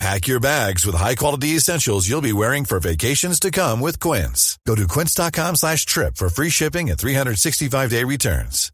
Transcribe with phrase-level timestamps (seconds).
[0.00, 4.58] Pack your bags with high-quality essentials you'll be wearing for vacations to come with Quince.
[4.66, 8.70] Go to quince.com slash trip for free shipping and 365-day returns.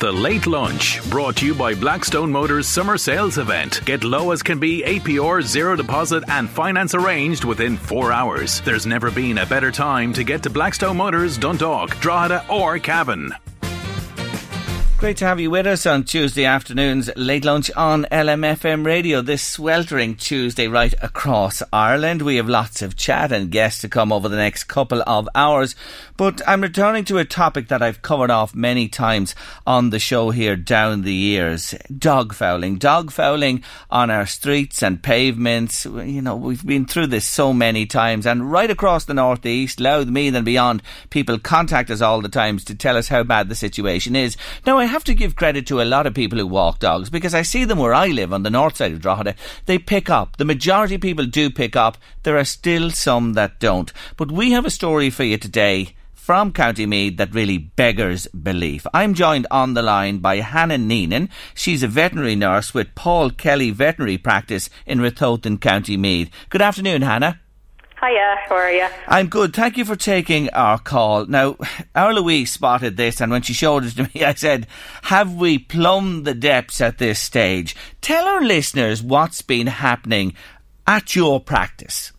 [0.00, 3.80] The Late Lunch, brought to you by Blackstone Motors Summer Sales Event.
[3.86, 8.60] Get low as can be APR, zero deposit, and finance arranged within four hours.
[8.62, 13.32] There's never been a better time to get to Blackstone Motors, Dundalk, Drogheda, or Cavan.
[15.04, 19.20] Great to have you with us on Tuesday afternoons, late lunch on LMFM radio.
[19.20, 22.22] This sweltering Tuesday right across Ireland.
[22.22, 25.76] We have lots of chat and guests to come over the next couple of hours.
[26.16, 29.34] But I'm returning to a topic that I've covered off many times
[29.66, 31.74] on the show here down the years.
[31.98, 32.76] Dog fouling.
[32.76, 35.84] Dog fouling on our streets and pavements.
[35.84, 40.08] You know, we've been through this so many times and right across the northeast, Louth,
[40.08, 43.54] Meath and beyond, people contact us all the times to tell us how bad the
[43.54, 44.38] situation is.
[44.64, 47.34] Now I have to give credit to a lot of people who walk dogs because
[47.34, 49.34] I see them where I live on the north side of Drogheda.
[49.66, 50.36] They pick up.
[50.36, 51.98] The majority of people do pick up.
[52.22, 53.92] There are still some that don't.
[54.16, 58.86] But we have a story for you today from County Meath that really beggars belief.
[58.94, 61.28] I'm joined on the line by Hannah Neenan.
[61.54, 66.30] She's a veterinary nurse with Paul Kelly Veterinary Practice in Ratoath, County Meath.
[66.50, 67.40] Good afternoon, Hannah.
[68.04, 68.86] Hiya, how are you?
[69.08, 69.54] I'm good.
[69.54, 71.24] Thank you for taking our call.
[71.26, 71.56] Now,
[71.94, 74.66] our Louise spotted this, and when she showed it to me, I said,
[75.04, 77.74] Have we plumbed the depths at this stage?
[78.02, 80.34] Tell our listeners what's been happening
[80.86, 82.12] at your practice.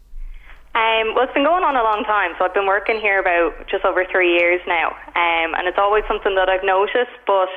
[0.73, 2.31] Um, well, it's been going on a long time.
[2.39, 6.03] So I've been working here about just over three years now, um, and it's always
[6.08, 7.50] something that I've noticed, but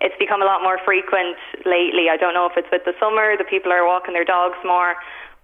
[0.00, 2.08] it's become a lot more frequent lately.
[2.12, 4.94] I don't know if it's with the summer, the people are walking their dogs more,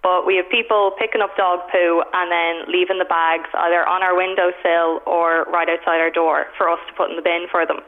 [0.03, 4.03] but we have people picking up dog poo and then leaving the bags either on
[4.03, 7.67] our windowsill or right outside our door for us to put in the bin for
[7.67, 7.79] them.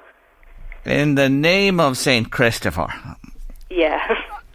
[0.85, 2.31] In the name of St.
[2.31, 2.89] Christopher.
[3.71, 3.99] Yeah.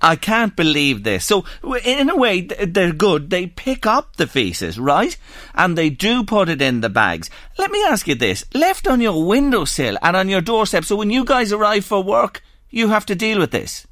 [0.02, 1.26] I can't believe this.
[1.26, 1.44] So,
[1.84, 3.30] in a way, they're good.
[3.30, 5.18] They pick up the feces, right?
[5.54, 7.30] And they do put it in the bags.
[7.58, 8.46] Let me ask you this.
[8.54, 12.42] Left on your windowsill and on your doorstep, so when you guys arrive for work,
[12.70, 13.86] you have to deal with this.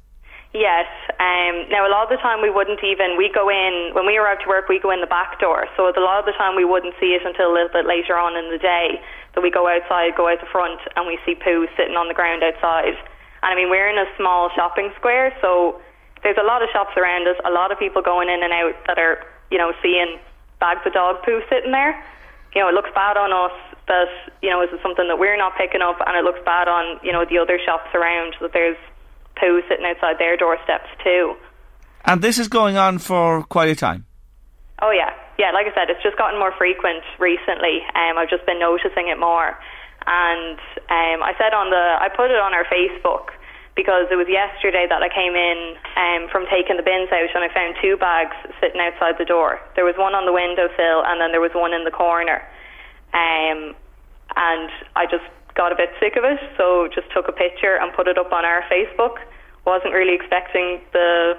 [0.54, 0.88] Yes.
[1.20, 4.16] Um, now, a lot of the time we wouldn't even, we go in, when we
[4.16, 5.68] arrive to work, we go in the back door.
[5.76, 8.16] So a lot of the time we wouldn't see it until a little bit later
[8.16, 9.00] on in the day.
[9.34, 12.14] So we go outside, go out the front, and we see poo sitting on the
[12.14, 12.96] ground outside.
[13.42, 15.80] And I mean, we're in a small shopping square, so
[16.22, 18.74] there's a lot of shops around us, a lot of people going in and out
[18.88, 19.22] that are,
[19.52, 20.18] you know, seeing
[20.58, 21.94] bags of dog poo sitting there.
[22.54, 23.54] You know, it looks bad on us
[23.86, 24.08] that,
[24.42, 26.98] you know, is it something that we're not picking up, and it looks bad on,
[27.04, 28.80] you know, the other shops around that there's
[29.40, 31.34] poo sitting outside their doorsteps too.
[32.04, 34.06] And this is going on for quite a time.
[34.80, 35.50] Oh yeah, yeah.
[35.50, 37.82] Like I said, it's just gotten more frequent recently.
[37.94, 39.58] Um, I've just been noticing it more,
[40.06, 43.34] and um, I said on the, I put it on our Facebook
[43.78, 47.46] because it was yesterday that I came in um, from taking the bins out and
[47.46, 49.62] I found two bags sitting outside the door.
[49.78, 52.42] There was one on the windowsill and then there was one in the corner.
[53.14, 53.78] Um,
[54.34, 54.68] and
[54.98, 55.22] I just
[55.54, 58.34] got a bit sick of it, so just took a picture and put it up
[58.34, 59.22] on our Facebook.
[59.68, 61.36] Wasn't really expecting the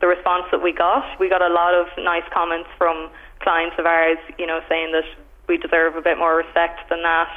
[0.00, 1.04] the response that we got.
[1.20, 5.04] We got a lot of nice comments from clients of ours, you know, saying that
[5.48, 7.28] we deserve a bit more respect than that.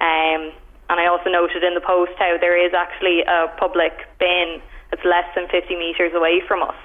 [0.00, 0.52] Um,
[0.90, 5.04] and I also noted in the post how there is actually a public bin that's
[5.04, 6.76] less than 50 metres away from us.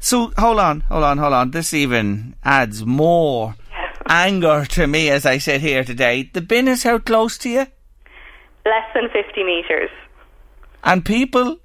[0.00, 1.50] So hold on, hold on, hold on.
[1.50, 3.54] This even adds more
[4.08, 6.30] anger to me as I sit here today.
[6.32, 7.66] The bin is how close to you?
[8.64, 9.90] Less than 50 metres.
[10.84, 11.58] And people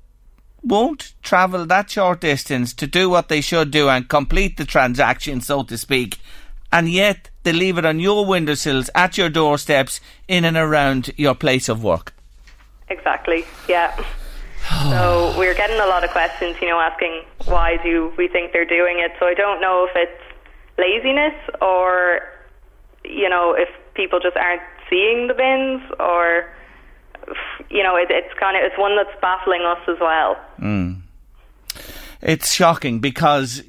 [0.68, 5.42] won't travel that short distance to do what they should do and complete the transaction,
[5.42, 6.20] so to speak,
[6.72, 11.36] and yet they leave it on your windowsills, at your doorsteps, in and around your
[11.36, 12.14] place of work.
[12.90, 13.96] Exactly, yeah.
[14.90, 18.66] so we're getting a lot of questions, you know, asking why do we think they're
[18.66, 19.12] doing it.
[19.20, 20.22] So I don't know if it's
[20.78, 22.22] laziness or,
[23.04, 26.52] you know, if people just aren't seeing the bins or
[27.70, 30.38] you know, it, it's kind of it's one that's baffling us as well.
[30.60, 31.02] Mm.
[32.20, 33.62] It's shocking because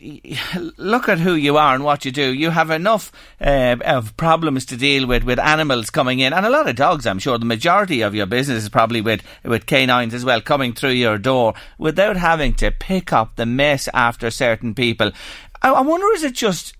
[0.78, 2.32] look at who you are and what you do.
[2.32, 6.50] You have enough uh, of problems to deal with with animals coming in, and a
[6.50, 7.06] lot of dogs.
[7.06, 10.72] I'm sure the majority of your business is probably with with canines as well coming
[10.72, 15.12] through your door without having to pick up the mess after certain people.
[15.60, 16.74] I, I wonder, is it just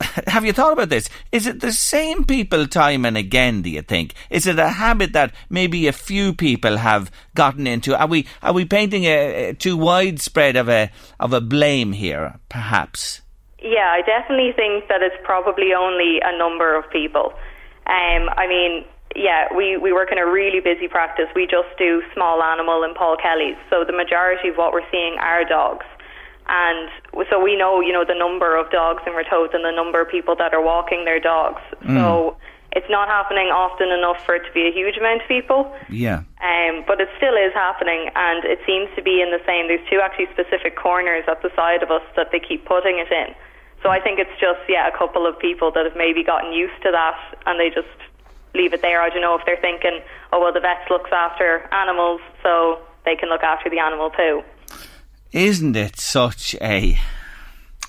[0.26, 1.08] have you thought about this?
[1.32, 3.62] Is it the same people time and again?
[3.62, 4.14] Do you think?
[4.30, 7.98] Is it a habit that maybe a few people have gotten into?
[7.98, 12.38] Are we are we painting a, a too widespread of a of a blame here?
[12.48, 13.20] Perhaps.
[13.62, 17.34] Yeah, I definitely think that it's probably only a number of people.
[17.86, 21.26] Um, I mean, yeah, we, we work in a really busy practice.
[21.34, 23.56] We just do small animal and Paul Kelly's.
[23.68, 25.84] So the majority of what we're seeing are dogs.
[26.48, 26.88] And
[27.28, 30.08] so we know, you know, the number of dogs in Ratoath and the number of
[30.08, 31.60] people that are walking their dogs.
[31.82, 31.94] Mm.
[31.94, 32.36] So
[32.72, 35.74] it's not happening often enough for it to be a huge amount of people.
[35.88, 36.22] Yeah.
[36.38, 39.66] Um, but it still is happening, and it seems to be in the same.
[39.66, 43.10] There's two actually specific corners at the side of us that they keep putting it
[43.10, 43.34] in.
[43.82, 46.80] So I think it's just yeah, a couple of people that have maybe gotten used
[46.82, 47.90] to that, and they just
[48.54, 49.02] leave it there.
[49.02, 50.00] I don't know if they're thinking,
[50.32, 54.42] oh well, the vet looks after animals, so they can look after the animal too.
[55.32, 56.98] Isn't it such a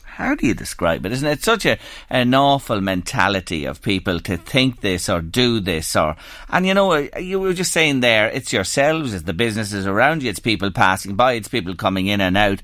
[0.04, 1.12] how do you describe it?
[1.14, 1.80] Isn't it such a
[2.10, 6.16] an awful mentality of people to think this or do this or
[6.50, 10.30] and you know you were just saying there it's yourselves, it's the businesses around you,
[10.30, 12.62] it's people passing by, it's people coming in and out.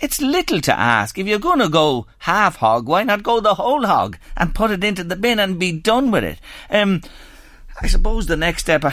[0.00, 1.18] It's little to ask.
[1.18, 4.70] If you're going to go half hog, why not go the whole hog and put
[4.70, 6.38] it into the bin and be done with it?
[6.70, 7.00] Um,
[7.80, 8.84] I suppose the next step,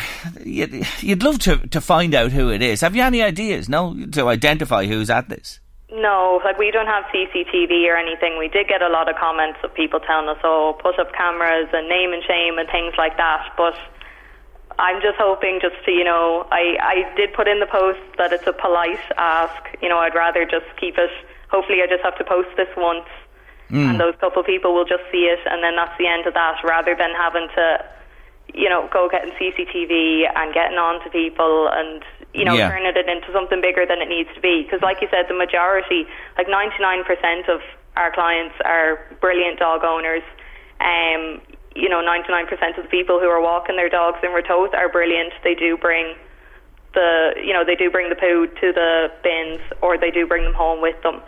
[0.43, 2.81] you'd, you'd love to, to find out who it is.
[2.81, 5.59] Have you any ideas, no, to identify who's at this?
[5.91, 8.37] No, like we don't have CCTV or anything.
[8.37, 11.69] We did get a lot of comments of people telling us, oh, put up cameras
[11.73, 13.53] and name and shame and things like that.
[13.57, 13.75] But
[14.77, 18.33] I'm just hoping just to, you know, I, I did put in the post that
[18.33, 19.63] it's a polite ask.
[19.81, 21.11] You know, I'd rather just keep it.
[21.49, 23.07] Hopefully, I just have to post this once
[23.69, 23.89] mm.
[23.89, 26.33] and those couple of people will just see it and then that's the end of
[26.33, 27.85] that rather than having to
[28.53, 32.03] you know, go getting CCTV and getting on to people and,
[32.33, 32.69] you know, yeah.
[32.69, 34.63] turning it into something bigger than it needs to be.
[34.63, 36.05] Because, like you said, the majority,
[36.37, 37.61] like 99% of
[37.97, 40.23] our clients are brilliant dog owners.
[40.79, 41.41] Um,
[41.75, 45.33] you know, 99% of the people who are walking their dogs in Ratoath are brilliant.
[45.43, 46.15] They do bring
[46.93, 50.43] the, you know, they do bring the poo to the bins or they do bring
[50.43, 51.21] them home with them.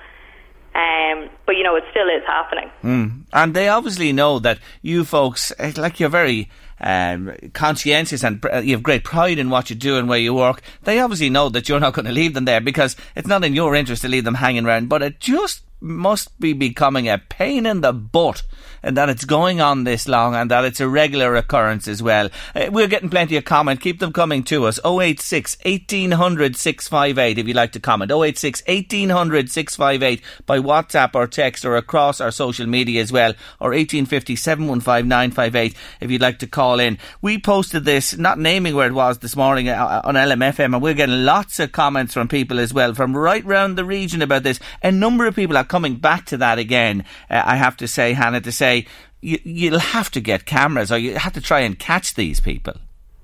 [0.73, 2.69] Um, but you know, it still is happening.
[2.83, 3.23] Mm.
[3.33, 6.49] And they obviously know that you folks, eh, like you're very
[6.79, 10.33] um, conscientious and pr- you have great pride in what you do and where you
[10.33, 13.43] work, they obviously know that you're not going to leave them there because it's not
[13.43, 14.89] in your interest to leave them hanging around.
[14.89, 18.43] But it just must be becoming a pain in the butt
[18.83, 22.29] and that it's going on this long and that it's a regular occurrence as well.
[22.55, 23.81] Uh, we're getting plenty of comment.
[23.81, 24.79] Keep them coming to us.
[24.85, 28.11] 086 1800 658 if you'd like to comment.
[28.11, 33.33] 086 1800 658 by WhatsApp or text or across our social media as well.
[33.59, 36.97] Or 1850 715 958 if you'd like to call in.
[37.21, 40.93] We posted this, not naming where it was this morning uh, on LMFM and we're
[40.93, 44.59] getting lots of comments from people as well from right round the region about this.
[44.81, 47.05] A number of people are coming back to that again.
[47.29, 48.85] Uh, I have to say, Hannah, to say
[49.21, 52.73] you, you'll have to get cameras or you have to try and catch these people.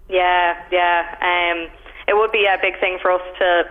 [0.10, 1.18] Yeah, yeah.
[1.22, 1.70] Um,
[2.08, 3.64] it would be a big thing for us to,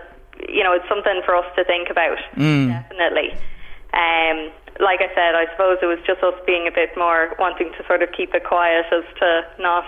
[0.49, 2.17] you know, it's something for us to think about.
[2.35, 2.69] Mm.
[2.69, 3.31] Definitely.
[3.93, 7.71] Um, like I said, I suppose it was just us being a bit more wanting
[7.77, 9.85] to sort of keep it quiet as to not.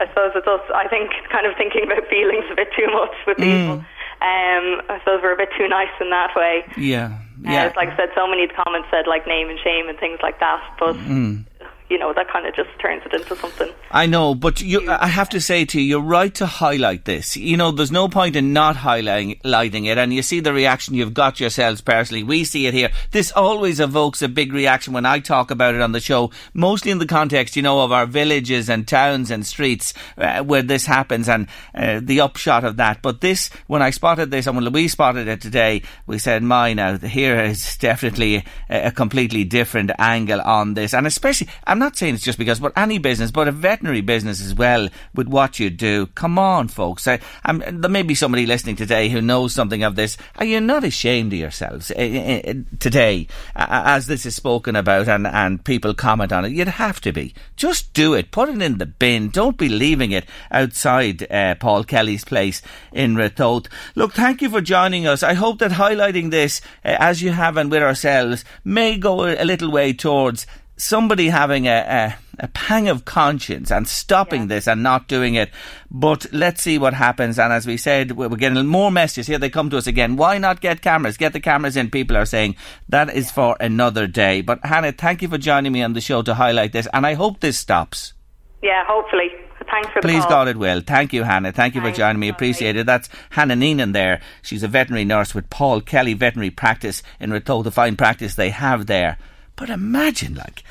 [0.00, 0.60] I suppose it's us.
[0.74, 3.44] I think kind of thinking about feelings a bit too much with mm.
[3.44, 3.84] people.
[4.22, 6.64] Um, I suppose we're a bit too nice in that way.
[6.76, 7.18] Yeah.
[7.44, 7.66] Yeah.
[7.66, 10.40] Uh, like I said, so many comments said like name and shame and things like
[10.40, 11.44] that, but mm
[11.92, 13.70] you know, that kind of just turns it into something.
[13.90, 17.36] I know, but you, I have to say to you, you're right to highlight this.
[17.36, 21.12] You know, there's no point in not highlighting it, and you see the reaction you've
[21.12, 22.22] got yourselves personally.
[22.22, 22.90] We see it here.
[23.10, 26.90] This always evokes a big reaction when I talk about it on the show, mostly
[26.92, 30.86] in the context, you know, of our villages and towns and streets uh, where this
[30.86, 33.02] happens and uh, the upshot of that.
[33.02, 36.72] But this, when I spotted this, and when Louise spotted it today, we said, my
[36.72, 40.94] now, here is definitely a, a completely different angle on this.
[40.94, 44.40] And especially, I'm not saying it's just because, but any business, but a veterinary business
[44.40, 46.06] as well, with what you do.
[46.06, 47.06] Come on, folks.
[47.08, 50.16] I, there may be somebody listening today who knows something of this.
[50.36, 55.08] Are you not ashamed of yourselves uh, uh, today, uh, as this is spoken about
[55.08, 56.52] and, and people comment on it?
[56.52, 57.34] You'd have to be.
[57.56, 58.30] Just do it.
[58.30, 59.28] Put it in the bin.
[59.28, 62.62] Don't be leaving it outside uh, Paul Kelly's place
[62.92, 63.66] in Ratoath.
[63.94, 65.22] Look, thank you for joining us.
[65.22, 69.44] I hope that highlighting this, uh, as you have and with ourselves, may go a
[69.44, 74.48] little way towards somebody having a, a, a, pang of conscience and stopping yeah.
[74.48, 75.50] this and not doing it.
[75.90, 77.38] But let's see what happens.
[77.38, 79.26] And as we said, we're getting more messages.
[79.26, 80.16] Here they come to us again.
[80.16, 81.16] Why not get cameras?
[81.16, 81.90] Get the cameras in.
[81.90, 82.56] People are saying
[82.88, 83.32] that is yeah.
[83.32, 84.40] for another day.
[84.40, 86.88] But Hannah, thank you for joining me on the show to highlight this.
[86.92, 88.14] And I hope this stops.
[88.62, 89.28] Yeah, hopefully.
[89.70, 90.80] Thanks for Please God it will.
[90.80, 91.52] Thank you, Hannah.
[91.52, 91.96] Thank you Thanks.
[91.96, 92.28] for joining me.
[92.28, 92.86] Appreciate it.
[92.86, 94.20] That's Hannah Neenan there.
[94.42, 98.50] She's a veterinary nurse with Paul Kelly Veterinary Practice in Ratoath, the fine practice they
[98.50, 99.18] have there.
[99.62, 100.64] But imagine, like,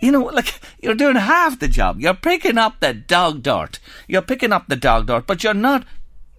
[0.00, 2.00] you know, like you're doing half the job.
[2.00, 3.78] You're picking up the dog dirt.
[4.08, 5.84] You're picking up the dog dirt, but you're not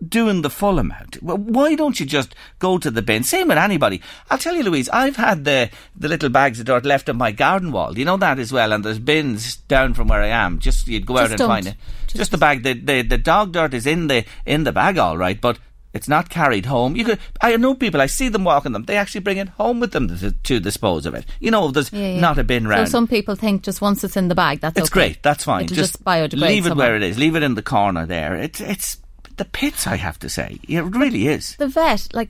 [0.04, 1.22] doing the full amount.
[1.22, 3.22] Why don't you just go to the bin?
[3.22, 4.02] Same with anybody.
[4.32, 7.32] I'll tell you, Louise, I've had the, the little bags of dirt left on my
[7.32, 7.96] garden wall.
[7.96, 8.74] You know that as well.
[8.74, 10.58] And there's bins down from where I am.
[10.58, 11.48] Just you'd go just out and don't.
[11.50, 11.76] find it.
[12.08, 12.64] Just, just the bag.
[12.64, 15.60] The, the the dog dirt is in the in the bag, all right, but.
[15.94, 16.96] It's not carried home.
[16.96, 17.20] You could.
[17.42, 18.00] I know people.
[18.00, 18.84] I see them walking them.
[18.86, 21.26] They actually bring it home with them to, to dispose of it.
[21.42, 22.20] You know, there's Yeah, yeah.
[22.22, 22.88] not a bin round.
[22.88, 25.00] So some people think just once it's in the bag, that's It's okay.
[25.00, 25.24] great.
[25.24, 25.66] That's fine.
[25.66, 26.40] It'll just, biodegrade.
[26.40, 26.88] leave it somewhere.
[26.88, 27.18] where it is.
[27.18, 28.36] Leave it in the corner there.
[28.36, 28.98] It's it's
[29.36, 29.86] the pits.
[29.86, 31.56] I have to say, it really is.
[31.58, 32.30] The vet, like,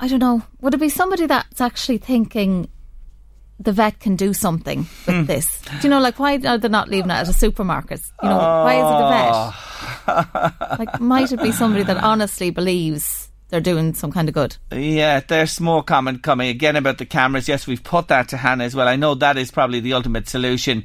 [0.00, 2.68] I don't know, would it be somebody that's actually thinking
[3.60, 5.24] the vet can do something with Hmm.
[5.24, 5.60] this?
[5.62, 8.00] Do you know, like, why are they not leaving it at a supermarket?
[8.22, 9.54] You know, why is it the vet?
[10.78, 14.56] Like, might it be somebody that honestly believes they're doing some kind of good?
[14.72, 17.48] Yeah, there's more comment coming again about the cameras.
[17.48, 18.88] Yes, we've put that to Hannah as well.
[18.88, 20.84] I know that is probably the ultimate solution.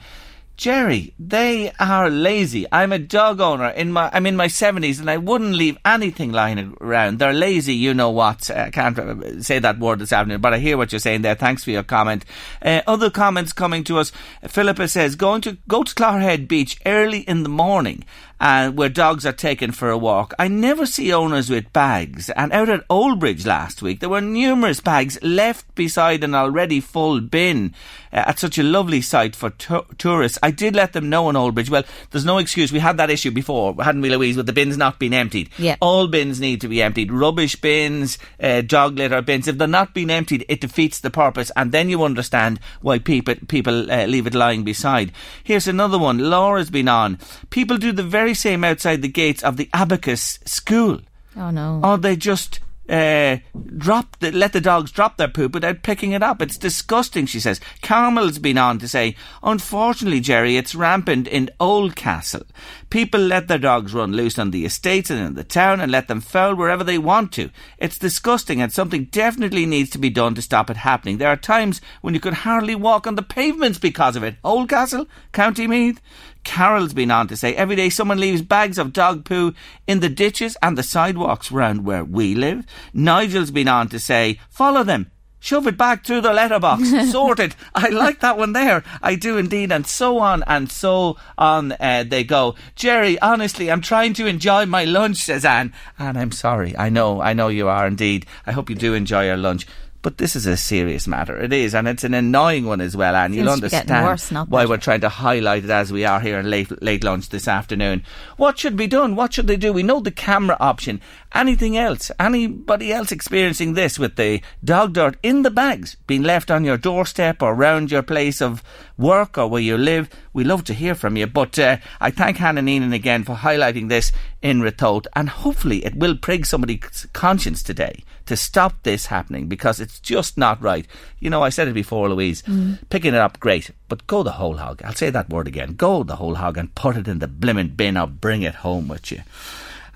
[0.55, 2.67] Jerry, they are lazy.
[2.71, 3.69] I'm a dog owner.
[3.69, 7.17] In my, I'm in my seventies, and I wouldn't leave anything lying around.
[7.17, 7.73] They're lazy.
[7.73, 8.51] You know what?
[8.51, 11.33] I can't uh, say that word this afternoon, but I hear what you're saying there.
[11.33, 12.23] Thanks for your comment.
[12.61, 14.11] Uh, other comments coming to us.
[14.47, 18.05] Philippa says, going to go to Clogherhead Beach early in the morning
[18.39, 20.33] and where dogs are taken for a walk.
[20.37, 22.29] I never see owners with bags.
[22.31, 27.21] And out at Oldbridge last week, there were numerous bags left beside an already full
[27.21, 27.73] bin
[28.11, 30.37] uh, at such a lovely site for tu- tourists.
[30.43, 31.69] I did let them know in Oldbridge.
[31.69, 32.71] Well, there's no excuse.
[32.71, 35.49] We had that issue before, hadn't we, Louise, with the bins not being emptied?
[35.57, 35.77] Yeah.
[35.79, 37.11] All bins need to be emptied.
[37.11, 39.47] Rubbish bins, uh, dog litter bins.
[39.47, 41.51] If they're not being emptied, it defeats the purpose.
[41.55, 45.11] And then you understand why people people uh, leave it lying beside.
[45.43, 46.29] Here's another one.
[46.29, 47.19] Laura's been on.
[47.49, 51.01] People do the very same outside the gates of the Abacus School.
[51.35, 51.81] Oh, no.
[51.83, 53.37] Or they just uh,
[53.77, 56.41] drop the, let the dogs drop their poop without picking it up.
[56.41, 57.61] It's disgusting, she says.
[57.81, 62.45] Carmel's been on to say, unfortunately, Jerry, it's rampant in Oldcastle.
[62.89, 66.07] People let their dogs run loose on the estates and in the town and let
[66.07, 67.49] them foul wherever they want to.
[67.77, 71.17] It's disgusting and something definitely needs to be done to stop it happening.
[71.17, 74.35] There are times when you could hardly walk on the pavements because of it.
[74.43, 76.01] Oldcastle, County Meath.
[76.43, 79.53] Carol's been on to say every day someone leaves bags of dog poo
[79.88, 82.65] in the ditches and the sidewalks round where we live.
[82.93, 85.09] Nigel's been on to say follow them.
[85.43, 86.89] Shove it back through the letterbox.
[87.12, 87.53] Sorted.
[87.75, 88.81] I like that one there.
[89.01, 89.73] I do indeed.
[89.73, 92.55] And so on and so on uh, they go.
[92.75, 95.73] Jerry, honestly, I'm trying to enjoy my lunch, says Anne.
[96.00, 96.77] And I'm sorry.
[96.77, 98.25] I know, I know you are indeed.
[98.45, 99.67] I hope you do enjoy your lunch.
[100.03, 101.39] But this is a serious matter.
[101.39, 103.15] It is, and it's an annoying one as well.
[103.15, 105.93] And you'll Seems to be getting understand worse, why we're trying to highlight it as
[105.93, 108.03] we are here in late late lunch this afternoon.
[108.36, 109.15] What should be done?
[109.15, 109.72] What should they do?
[109.72, 111.00] We know the camera option.
[111.33, 112.12] Anything else?
[112.19, 116.77] Anybody else experiencing this with the dog dirt in the bags being left on your
[116.77, 118.62] doorstep or round your place of
[118.98, 120.10] work or where you live?
[120.33, 121.27] We love to hear from you.
[121.27, 125.95] But uh, I thank Hannah Neenan again for highlighting this in Ratoath, and hopefully it
[125.95, 130.87] will prig somebody's conscience today to stop this happening because it's just not right.
[131.19, 132.41] You know, I said it before, Louise.
[132.43, 132.79] Mm.
[132.89, 134.81] Picking it up, great, but go the whole hog.
[134.83, 135.75] I'll say that word again.
[135.75, 138.87] Go the whole hog and put it in the blimmin' bin or bring it home
[138.87, 139.21] with you.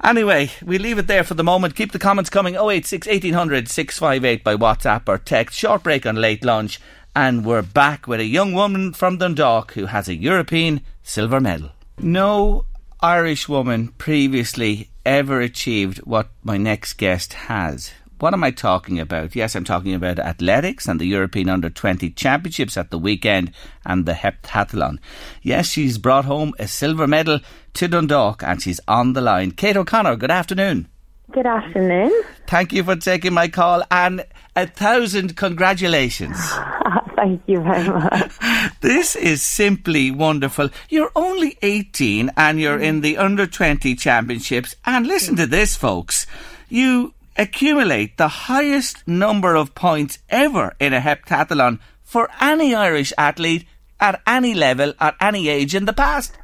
[0.03, 1.75] Anyway, we leave it there for the moment.
[1.75, 5.57] Keep the comments coming 086 1800 658 by WhatsApp or text.
[5.57, 6.79] Short break on late lunch.
[7.15, 11.71] And we're back with a young woman from Dundalk who has a European silver medal.
[11.97, 12.65] No
[13.01, 17.91] Irish woman previously ever achieved what my next guest has.
[18.19, 19.35] What am I talking about?
[19.35, 23.51] Yes, I'm talking about athletics and the European Under 20 Championships at the weekend
[23.85, 24.97] and the heptathlon.
[25.43, 27.41] Yes, she's brought home a silver medal
[27.73, 29.51] to Dundalk and she's on the line.
[29.51, 30.87] Kate O'Connor, good afternoon.
[31.31, 32.11] Good afternoon.
[32.47, 36.37] Thank you for taking my call and a thousand congratulations.
[37.15, 38.31] Thank you very much.
[38.81, 40.69] This is simply wonderful.
[40.89, 44.75] You're only 18 and you're in the under 20 championships.
[44.85, 46.25] And listen to this, folks.
[46.69, 53.65] You accumulate the highest number of points ever in a heptathlon for any Irish athlete
[53.99, 56.37] at any level, at any age in the past.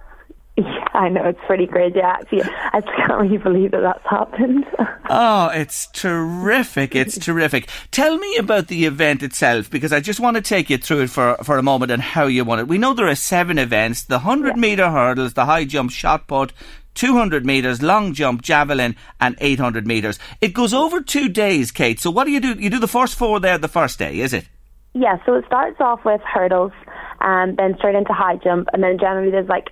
[0.55, 2.00] Yeah, I know it's pretty crazy.
[2.00, 4.65] Actually, I just can't really believe that that's happened.
[5.09, 6.95] Oh, it's terrific.
[6.95, 7.67] It's terrific.
[7.91, 11.09] Tell me about the event itself because I just want to take you through it
[11.09, 12.69] for, for a moment and how you won it.
[12.69, 16.53] We know there are seven events the 100 metre hurdles, the high jump, shot put,
[16.95, 20.19] 200 metres, long jump, javelin, and 800 metres.
[20.41, 22.00] It goes over two days, Kate.
[22.00, 22.53] So what do you do?
[22.53, 24.47] You do the first four there the first day, is it?
[24.93, 26.71] yeah, so it starts off with hurdles,
[27.19, 29.69] and then straight into high jump, and then generally there's like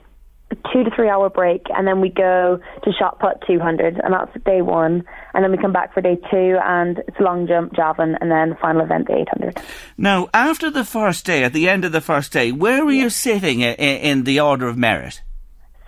[0.74, 4.32] two to three hour break, and then we go to shot put 200, and that's
[4.44, 5.04] day one.
[5.34, 8.50] And then we come back for day two, and it's long jump, javelin, and then
[8.50, 9.62] the final event, the 800.
[9.98, 13.10] Now, after the first day, at the end of the first day, where were you
[13.10, 15.22] sitting in, in the order of merit?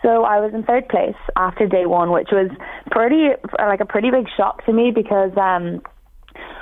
[0.03, 2.51] So I was in third place after day one, which was
[2.91, 5.81] pretty like a pretty big shock to me because um,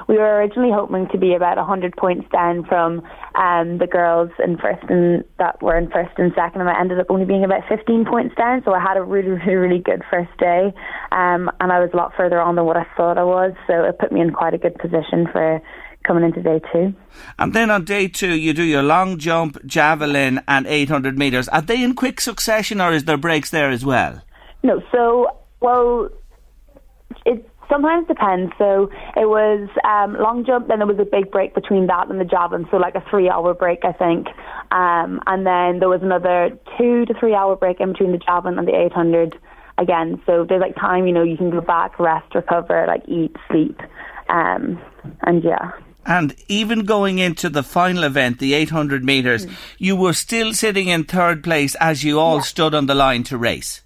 [0.07, 3.01] we were originally hoping to be about 100 points down from
[3.35, 6.99] um, the girls in first and that were in first and second, and I ended
[6.99, 8.61] up only being about 15 points down.
[8.63, 10.73] So I had a really, really, really good first day,
[11.11, 13.53] um, and I was a lot further on than what I thought I was.
[13.67, 15.61] So it put me in quite a good position for
[16.03, 16.93] coming into day two.
[17.39, 21.47] And then on day two, you do your long jump, javelin, and 800 metres.
[21.49, 24.21] Are they in quick succession, or is there breaks there as well?
[24.63, 26.09] No, so well,
[27.25, 28.51] it sometimes depends.
[28.57, 32.19] So it was um, long jump, then there was a big break between that and
[32.19, 34.27] the javelin, so like a three hour break, I think.
[34.71, 38.59] Um, and then there was another two to three hour break in between the javelin
[38.59, 39.37] and the 800
[39.77, 40.21] again.
[40.25, 43.79] So there's like time, you know, you can go back, rest, recover, like eat, sleep.
[44.29, 44.79] Um,
[45.21, 45.71] and yeah.
[46.05, 49.53] And even going into the final event, the 800 metres, mm.
[49.77, 52.41] you were still sitting in third place as you all yeah.
[52.41, 53.81] stood on the line to race.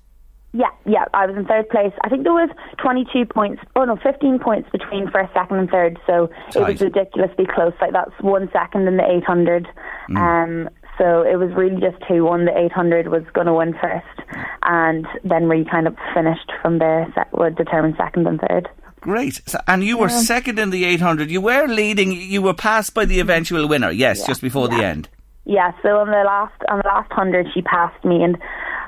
[0.53, 1.91] Yeah, yeah, I was in third place.
[2.05, 2.49] I think there was
[2.81, 5.99] 22 points, oh no, 15 points between first, second, and third.
[6.07, 6.55] So Tight.
[6.55, 7.73] it was ridiculously close.
[7.81, 9.67] Like that's one second in the 800.
[10.09, 10.17] Mm.
[10.17, 14.29] Um, so it was really just who won the 800 was going to win first,
[14.63, 17.13] and then we kind of finished from there.
[17.33, 18.69] Would determine second and third.
[19.05, 19.39] Great.
[19.45, 20.19] So, and you were yeah.
[20.21, 21.29] second in the 800.
[21.29, 22.11] You were leading.
[22.11, 23.91] You were passed by the eventual winner.
[23.91, 24.25] Yes, yeah.
[24.25, 24.77] just before yeah.
[24.77, 25.09] the end.
[25.45, 25.71] Yeah.
[25.83, 28.35] So on the last on the last hundred, she passed me, and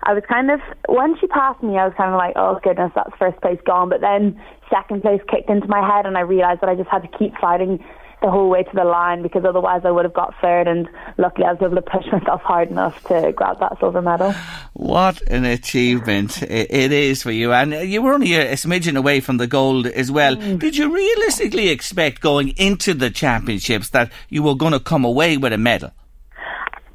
[0.01, 0.59] I was kind of
[0.89, 3.89] when she passed me, I was kind of like, oh goodness, that's first place gone.
[3.89, 4.41] But then
[4.73, 7.37] second place kicked into my head, and I realised that I just had to keep
[7.37, 7.77] fighting
[8.21, 10.67] the whole way to the line because otherwise I would have got third.
[10.67, 14.33] And luckily, I was able to push myself hard enough to grab that silver medal.
[14.73, 17.53] What an achievement it is for you!
[17.53, 20.35] And you were only a smidgen away from the gold as well.
[20.35, 20.59] Mm.
[20.59, 25.37] Did you realistically expect going into the championships that you were going to come away
[25.37, 25.91] with a medal?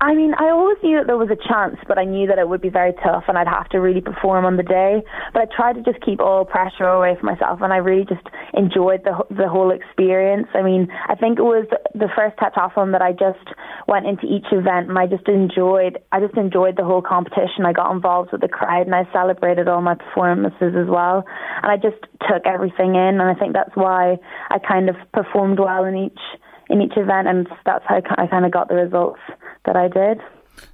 [0.03, 2.49] I mean, I always knew that there was a chance, but I knew that it
[2.49, 4.99] would be very tough and I'd have to really perform on the day.
[5.33, 8.27] But I tried to just keep all pressure away from myself and I really just
[8.53, 10.49] enjoyed the the whole experience.
[10.55, 13.47] I mean, I think it was the first heptathlon that I just
[13.87, 17.63] went into each event and I just enjoyed I just enjoyed the whole competition.
[17.63, 21.23] I got involved with the crowd and I celebrated all my performances as well.
[21.63, 24.19] And I just took everything in and I think that's why
[24.51, 26.23] I kind of performed well in each
[26.71, 29.21] in each event, and that's how I kind of got the results
[29.65, 30.21] that I did.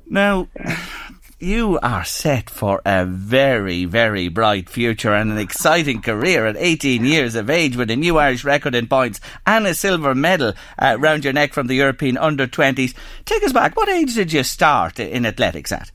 [0.06, 0.48] Now,
[1.38, 7.04] you are set for a very, very bright future and an exciting career at 18
[7.04, 10.96] years of age with a new Irish record in points and a silver medal uh,
[10.98, 12.94] round your neck from the European under 20s.
[13.24, 13.76] Take us back.
[13.76, 15.92] What age did you start in athletics at?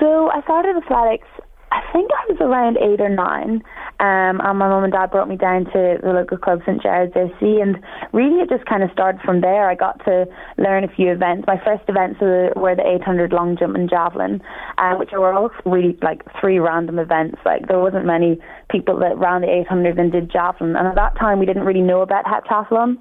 [0.00, 1.28] So I started athletics,
[1.76, 3.62] I think I was around eight or nine.
[4.00, 7.12] Um, and my mum and dad brought me down to the local club, St Gerard's
[7.14, 7.76] AC, and
[8.12, 9.68] really it just kind of started from there.
[9.68, 10.24] I got to
[10.56, 11.44] learn a few events.
[11.46, 14.40] My first events were, were the 800 long jump and javelin,
[14.78, 17.38] uh, which were all really like three random events.
[17.44, 21.18] Like there wasn't many people that ran the 800 and did javelin, and at that
[21.18, 22.96] time we didn't really know about heptathlon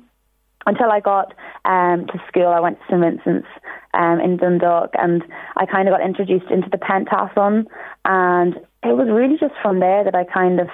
[0.65, 1.33] until I got
[1.63, 2.47] um, to school.
[2.47, 3.47] I went to St Vincent's
[3.95, 5.23] um, in Dundalk, and
[5.57, 7.65] I kind of got introduced into the pentathlon,
[8.05, 10.67] and it was really just from there that I kind of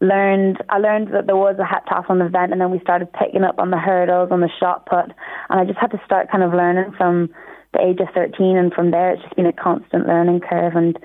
[0.00, 3.58] learned I learned that there was a heptathlon event and then we started picking up
[3.58, 5.06] on the hurdles on the shot put
[5.48, 7.30] and I just had to start kind of learning from
[7.72, 10.98] the age of 13 and from there it's just been a constant learning curve and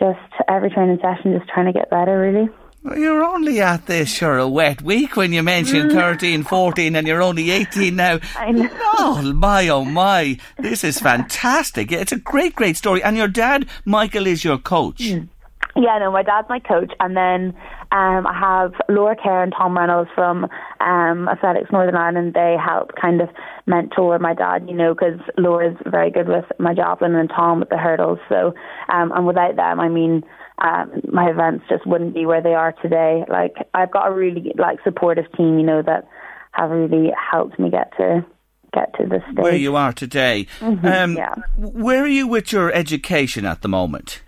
[0.00, 2.48] just every training session just trying to get better really.
[2.84, 5.94] You're only at this, sure, a wet week when you mention mm.
[5.94, 8.20] 13, 14 and you're only 18 now.
[8.36, 8.68] I know.
[8.98, 10.36] Oh, my, oh, my.
[10.58, 11.90] This is fantastic.
[11.90, 13.02] It's a great, great story.
[13.02, 14.98] And your dad, Michael, is your coach.
[14.98, 15.28] Mm.
[15.76, 17.52] Yeah, no, my dad's my coach, and then
[17.90, 20.44] um, I have Laura Kerr and Tom Reynolds from
[20.78, 22.34] um, Athletics Northern Ireland.
[22.34, 23.28] They help kind of
[23.66, 27.70] mentor my dad, you know, because Laura's very good with my javelin and Tom with
[27.70, 28.20] the hurdles.
[28.28, 28.54] So,
[28.88, 30.22] um, and without them, I mean,
[30.58, 33.24] um, my events just wouldn't be where they are today.
[33.28, 36.08] Like I've got a really like supportive team, you know, that
[36.52, 38.24] have really helped me get to
[38.72, 39.38] get to this stage.
[39.38, 40.46] Where you are today.
[40.60, 41.34] Mm-hmm, um, yeah.
[41.56, 44.22] Where are you with your education at the moment?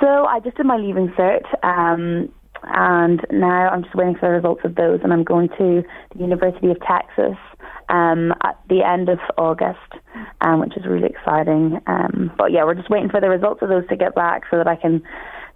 [0.00, 2.32] So I just did my leaving cert, um,
[2.64, 5.82] and now I'm just waiting for the results of those, and I'm going to
[6.14, 7.38] the University of Texas
[7.88, 9.78] um, at the end of August,
[10.40, 11.80] um, which is really exciting.
[11.86, 14.56] Um, but yeah, we're just waiting for the results of those to get back so
[14.56, 15.02] that I can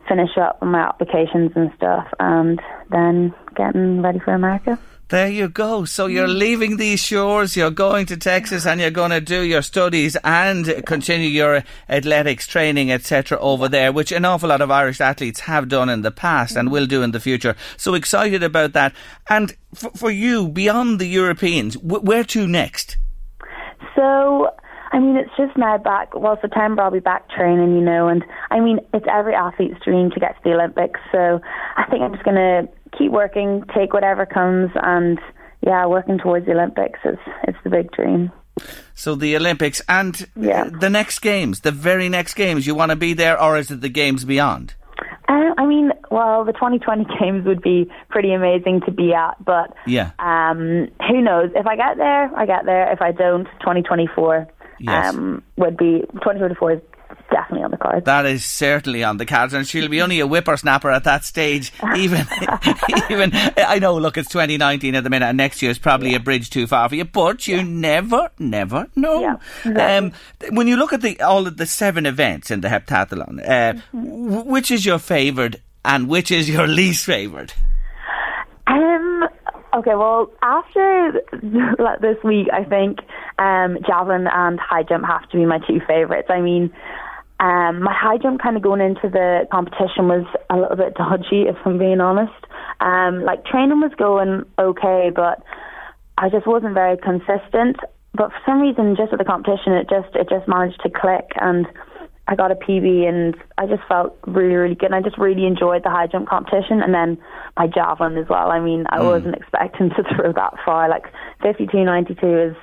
[0.09, 4.79] finish up my applications and stuff, and then getting ready for America.
[5.09, 5.85] There you go.
[5.85, 6.39] So you're Mm.
[6.39, 10.83] leaving these shores, you're going to Texas, and you're going to do your studies and
[10.85, 13.39] continue your athletics training, etc.
[13.39, 16.73] over there, which an awful lot of Irish athletes have done in the past and
[16.73, 17.55] will do in the future.
[17.77, 18.93] So excited about that.
[19.31, 22.97] And f- for you, beyond the Europeans, where to next?
[23.95, 24.51] So,
[24.93, 26.15] I mean, it's just now back.
[26.15, 30.11] Well, September I'll be back training, you know, and I mean, it's every athlete's dream
[30.11, 31.01] to get to the Olympics.
[31.13, 31.41] So,
[31.77, 35.19] I think I'm just going to keep working, take whatever comes, and
[35.63, 37.19] yeah, working towards the Olympics is
[37.49, 38.31] it's the big dream.
[38.95, 40.65] So the Olympics and Yeah.
[40.65, 43.81] the next games, the very next games, you want to be there, or is it
[43.83, 44.75] the games beyond?
[45.29, 49.75] Uh, I mean, well, the 2020 games would be pretty amazing to be at, but
[49.87, 50.13] Yeah.
[50.21, 51.51] um, who knows?
[51.55, 52.91] If I get there, I get there.
[52.93, 54.47] If I don't, 2024
[54.79, 55.15] Yes.
[55.15, 56.81] um, would be 2024 is
[57.31, 58.05] definitely on the cards.
[58.05, 61.73] That is certainly on the cards, and she'll be only a whippersnapper at that stage.
[61.97, 62.27] Even,
[63.11, 63.97] even I know.
[63.97, 66.89] Look, it's 2019 at the minute, and next year is probably a bridge too far
[66.89, 67.05] for you.
[67.05, 69.21] But you never, never know.
[69.21, 69.83] Yeah, exactly.
[70.51, 73.73] um, when you look at the all of the seven events in the heptathlon, uh,
[73.95, 74.29] Mm-hmm.
[74.31, 77.55] w- which is your favourite and which is your least favourite?
[79.77, 79.95] Okay.
[79.95, 81.21] Well, after
[82.01, 83.01] this week, I think
[83.39, 86.29] um, javelin and high jump have to be my two favorites.
[86.31, 86.73] I mean,
[87.41, 91.45] um, my high jump kind of going into the competition was a little bit dodgy,
[91.45, 92.33] if I'm being honest.
[92.81, 95.45] Um, like training was going okay, but
[96.17, 97.77] I just wasn't very consistent.
[98.15, 101.37] But for some reason, just at the competition, it just it just managed to click,
[101.37, 101.67] and
[102.29, 104.87] I got a PB, and I just felt really really good.
[104.87, 107.19] And I just really enjoyed the high jump competition, and then
[107.57, 108.51] my javelin as well.
[108.51, 110.89] I mean, I wasn't expecting to throw that far.
[110.89, 111.07] Like
[111.43, 112.57] fifty two ninety two is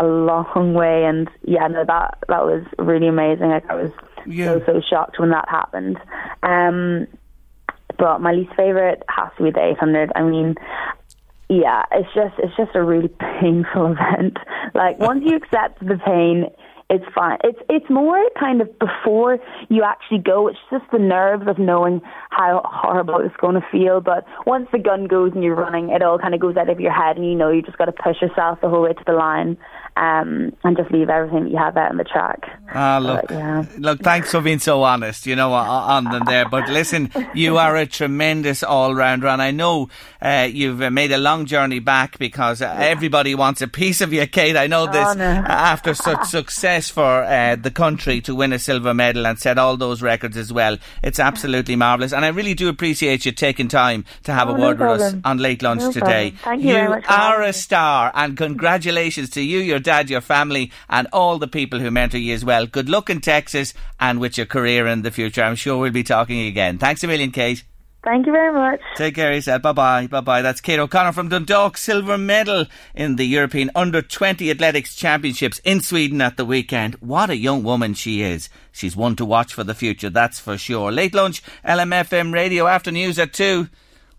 [0.00, 3.50] a long way, and yeah, no, that that was really amazing.
[3.50, 3.92] Like I was
[4.26, 4.46] Yeah.
[4.54, 5.98] so so shocked when that happened.
[6.42, 7.06] Um,
[7.98, 10.10] but my least favorite has to be the 800.
[10.14, 10.54] I mean,
[11.48, 13.08] yeah, it's just it's just a really
[13.40, 14.38] painful event.
[14.74, 16.46] Like once you accept the pain,
[16.90, 17.38] it's fine.
[17.44, 20.48] It's it's more kind of before you actually go.
[20.48, 24.00] It's just the nerves of knowing how horrible it's going to feel.
[24.00, 26.80] But once the gun goes and you're running, it all kind of goes out of
[26.80, 29.04] your head, and you know you just got to push yourself the whole way to
[29.06, 29.56] the line,
[30.00, 32.40] um, and just leave everything that you have out on the track.
[32.72, 33.64] Ah, look, But, yeah.
[33.78, 34.00] look.
[34.00, 35.26] Thanks for being so honest.
[35.26, 36.48] You know, on on them there.
[36.48, 39.88] But listen, you are a tremendous all rounder, and I know
[40.22, 44.12] uh, you've uh, made a long journey back because uh, everybody wants a piece of
[44.12, 44.56] you, Kate.
[44.56, 45.24] I know this Oh, no.
[45.24, 49.76] after such success for uh, the country to win a silver medal and set all
[49.76, 50.78] those records as well.
[51.02, 54.58] It's absolutely marvelous, and I really do appreciate you taking time to have Oh, a
[54.58, 56.30] no word with us on late lunch No today.
[56.30, 56.36] problem.
[56.44, 60.70] Thank you very much are a star, and congratulations to you, your dad, your family,
[60.88, 62.64] and all the people who mentor you as well.
[62.64, 65.42] Good luck in Texas and with your career in the future.
[65.42, 66.78] I'm sure we'll be talking again.
[66.78, 67.64] Thanks a million, Kate.
[68.04, 68.80] Thank you very much.
[68.94, 69.62] Take care of yourself.
[69.62, 70.06] Bye bye.
[70.06, 70.42] Bye bye.
[70.42, 71.76] That's Kate O'Connor from Dundalk.
[71.76, 76.94] Silver medal in the European Under 20 Athletics Championships in Sweden at the weekend.
[77.00, 78.48] What a young woman she is.
[78.70, 80.92] She's one to watch for the future, that's for sure.
[80.92, 83.68] Late lunch, LMFM radio after news at 2.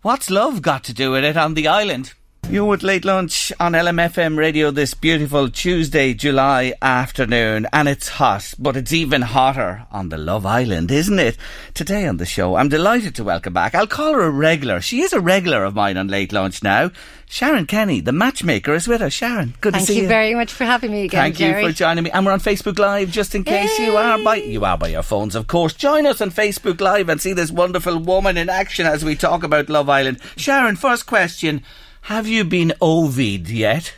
[0.02, 2.14] What's love got to do with it on the island?
[2.52, 8.54] You with late lunch on LMFM radio this beautiful Tuesday, July afternoon, and it's hot,
[8.60, 11.38] but it's even hotter on the Love Island, isn't it?
[11.74, 13.74] Today on the show, I'm delighted to welcome back.
[13.74, 14.82] I'll call her a regular.
[14.82, 16.92] She is a regular of mine on late lunch now.
[17.26, 19.14] Sharon Kenny, the matchmaker, is with us.
[19.14, 20.08] Sharon, good Thank to see you Thank you.
[20.10, 21.64] very much for having me again, Thank Jerry.
[21.64, 22.12] you for joining me.
[22.12, 25.04] And we're on Facebook Live just in case you are by you are by your
[25.04, 25.72] phones, of course.
[25.74, 29.44] Join us on Facebook Live and see this wonderful woman in action as we talk
[29.44, 30.20] about Love Island.
[30.36, 31.64] Sharon, first question.
[32.06, 33.94] Have you been Ovie'd yet?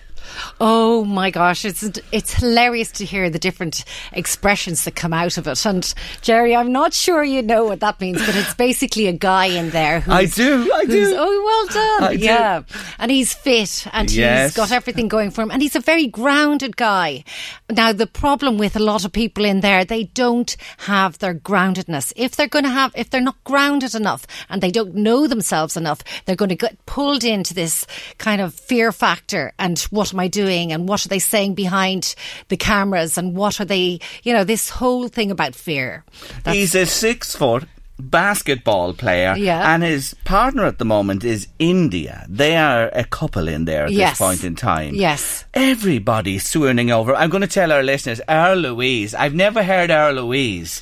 [0.59, 5.47] Oh my gosh, it's it's hilarious to hear the different expressions that come out of
[5.47, 5.65] it.
[5.65, 9.45] And Jerry, I'm not sure you know what that means, but it's basically a guy
[9.45, 11.13] in there who's, I do, I do.
[11.17, 11.67] Oh, well
[11.99, 12.03] done.
[12.11, 12.23] I do.
[12.23, 12.61] yeah.
[12.99, 14.49] And he's fit and Yes.
[14.51, 17.23] he's got everything going for him and he's a very grounded guy.
[17.69, 22.13] Now, the problem with a lot of people in there, they don't have their groundedness.
[22.15, 25.75] If they're going to have, if they're not grounded enough and they don't know themselves
[25.77, 27.85] enough, they're going to get pulled into this
[28.17, 32.15] kind of fear factor and what am I doing and what are they saying behind
[32.49, 36.03] the cameras and what are they, you know, this whole thing about fear.
[36.43, 37.63] That's- He's a six foot
[37.99, 39.35] basketball player.
[39.37, 39.73] Yeah.
[39.73, 42.25] And his partner at the moment is India.
[42.27, 44.11] They are a couple in there at Yes.
[44.11, 44.95] this point in time.
[44.95, 45.45] Yes.
[45.53, 47.15] Everybody's swooning over.
[47.15, 50.81] I'm going to tell our listeners, our Louise, I've never heard our Louise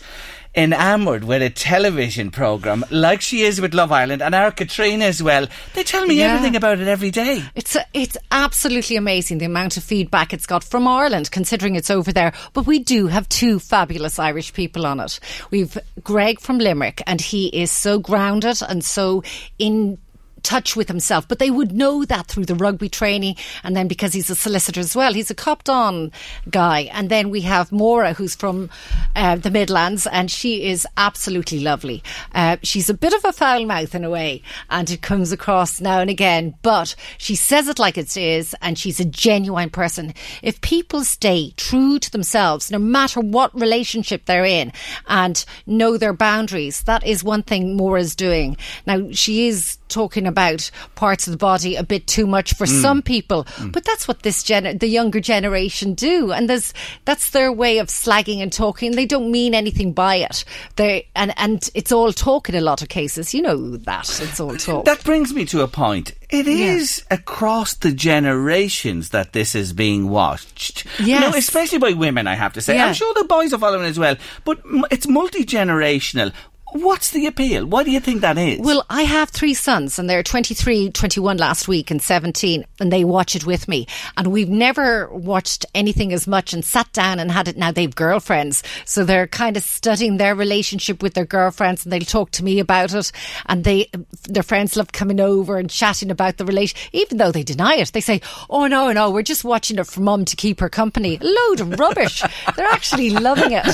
[0.56, 5.24] enamoured with a television programme like she is with Love Island and our Katrina as
[5.24, 5.48] well.
[5.74, 6.34] They tell me Yeah.
[6.34, 7.44] everything about it every day.
[7.56, 11.90] It's uh, it's absolutely amazing the amount of feedback it's got from Ireland, considering it's
[11.90, 12.34] over there.
[12.54, 15.20] But we do have two fabulous Irish people on it.
[15.52, 19.24] We've Greg from Limerick, and he is so grounded and so
[19.58, 19.98] in
[20.44, 23.36] touch with himself, but they would know that through the rugby training.
[23.64, 26.12] And then because he's a solicitor as well, he's a copped on
[26.50, 26.90] guy.
[26.92, 28.70] And then we have Maura, who's from
[29.16, 32.04] uh, the Midlands, and she is absolutely lovely.
[32.34, 35.82] Uh, she's a bit of a foul mouth in a way, and it comes across
[35.82, 40.14] now and again, but she says it like it is, and she's a genuine person.
[40.42, 44.72] If people stay true to themselves, no matter what relationship they're in,
[45.08, 48.58] and know their boundaries, that is one thing Maura's doing.
[48.86, 52.82] Now, she is talking about parts of the body a bit too much for Mm.
[52.82, 56.74] some people, but that's what this gen- the younger generation do, and there's
[57.06, 58.94] that's their way of slagging and talking.
[58.94, 60.44] They don't mean anything by it.
[60.78, 63.34] They and and it's all talk in a lot of cases.
[63.34, 64.86] You know that it's all talk.
[64.86, 66.14] That brings me to a point.
[66.30, 67.18] It is Yeah.
[67.18, 70.86] across the generations that this is being watched.
[71.00, 72.76] You know, especially by women, I have to say.
[72.76, 72.86] Yeah.
[72.88, 76.32] I'm sure the boys are following as well, but it's multi generational.
[76.74, 77.66] What's the appeal?
[77.66, 78.60] Why do you think that is?
[78.62, 83.04] Well, I have three sons, and they're 23, 21 last week, and 17, and they
[83.04, 83.88] watch it with me.
[84.16, 87.58] And we've never watched anything as much and sat down and had it.
[87.58, 92.02] Now they've girlfriends, so they're kind of studying their relationship with their girlfriends, and they'll
[92.02, 93.12] talk to me about it.
[93.48, 93.90] And they,
[94.30, 97.92] their friends love coming over and chatting about the relation, even though they deny it.
[97.92, 101.18] They say, "Oh no, no, we're just watching it for mum to keep her company."
[101.20, 102.24] A load of rubbish.
[102.56, 103.68] they're actually loving it.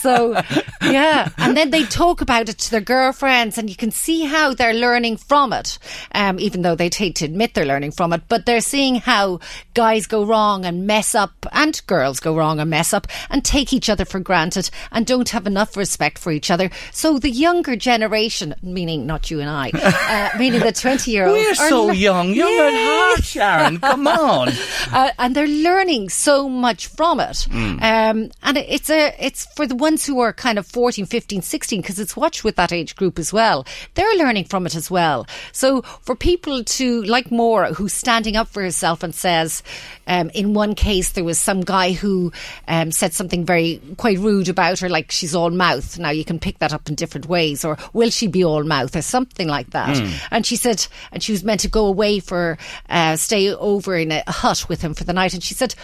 [0.00, 0.40] So,
[0.82, 1.28] yeah.
[1.38, 4.74] And then they talk about it to their girlfriends, and you can see how they're
[4.74, 5.78] learning from it,
[6.12, 8.22] um, even though they hate to admit they're learning from it.
[8.28, 9.38] But they're seeing how
[9.74, 13.72] guys go wrong and mess up, and girls go wrong and mess up, and take
[13.72, 16.70] each other for granted and don't have enough respect for each other.
[16.90, 19.70] So the younger generation, meaning not you and I,
[20.34, 23.78] uh, meaning the 20 year olds, We're so young, young at heart, Sharon.
[23.78, 24.48] Come on.
[24.92, 27.46] uh, and they're learning so much from it.
[27.52, 31.80] Um, and it's a it's for the ones who are kind of 14, 15, 16
[31.80, 33.66] because it's watched with that age group as well.
[33.94, 35.26] They're learning from it as well.
[35.52, 39.62] So for people to like Maura who's standing up for herself and says,
[40.06, 42.32] um, in one case there was some guy who
[42.66, 45.98] um, said something very quite rude about her, like she's all mouth.
[45.98, 48.96] Now you can pick that up in different ways, or will she be all mouth,
[48.96, 49.96] or something like that.
[50.30, 52.58] And she said, and she was meant to go away for
[52.88, 55.74] uh, stay over in a hut with him for the night, and she said.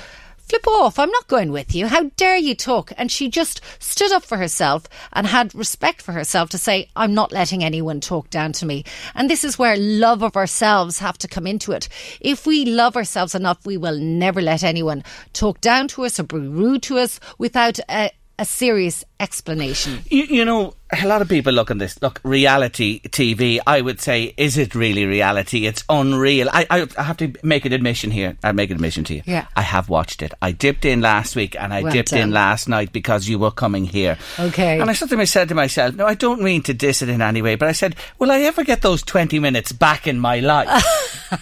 [0.48, 1.88] Flip off, I'm not going with you.
[1.88, 2.92] How dare you talk?
[2.96, 7.14] And she just stood up for herself and had respect for herself to say, I'm
[7.14, 8.84] not letting anyone talk down to me.
[9.16, 11.88] And this is where love of ourselves have to come into it.
[12.20, 16.22] If we love ourselves enough, we will never let anyone talk down to us or
[16.22, 19.98] be rude to us without a, a serious explanation.
[20.10, 22.00] You, you know, a lot of people look at this.
[22.00, 23.58] Look, reality TV.
[23.66, 25.66] I would say, is it really reality?
[25.66, 26.48] It's unreal.
[26.52, 28.36] I, I, I have to make an admission here.
[28.44, 29.22] I'll make an admission to you.
[29.26, 29.46] Yeah.
[29.56, 30.32] I have watched it.
[30.40, 33.50] I dipped in last week and I Well dipped in last night because you were
[33.50, 34.16] coming here.
[34.38, 34.80] Okay.
[34.80, 37.42] And I to said to myself, no, I don't mean to diss it in any
[37.42, 40.84] way, but I said, will I ever get those twenty minutes back in my life?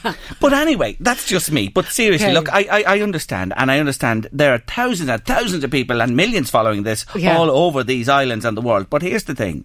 [0.41, 1.69] but anyway, that's just me.
[1.69, 2.35] But seriously, Okay.
[2.35, 6.01] look, I, I, I understand, and I understand there are thousands and thousands of people
[6.01, 7.37] and millions following this Yeah.
[7.37, 8.89] all over these islands and the world.
[8.91, 9.65] But here's the thing.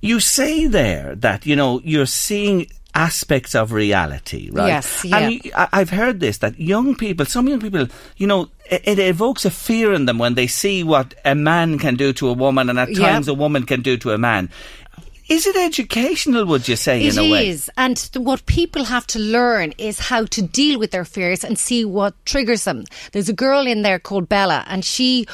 [0.00, 4.68] You say there that, you know, you're seeing aspects of reality, right?
[4.68, 5.18] Yes, yeah.
[5.18, 8.82] And you, I, I've heard this, that young people, some young people, you know, it,
[8.86, 12.28] it evokes a fear in them when they see what a man can do to
[12.28, 13.08] a woman and at Yeah.
[13.12, 14.50] times a woman can do to a man.
[15.28, 17.48] Is it educational, would you say, It in a way?
[17.48, 21.44] is, and th- what people have to learn is how to deal with their fears
[21.44, 22.84] and see what triggers them.
[23.12, 25.26] There's a girl in there called Bella, and she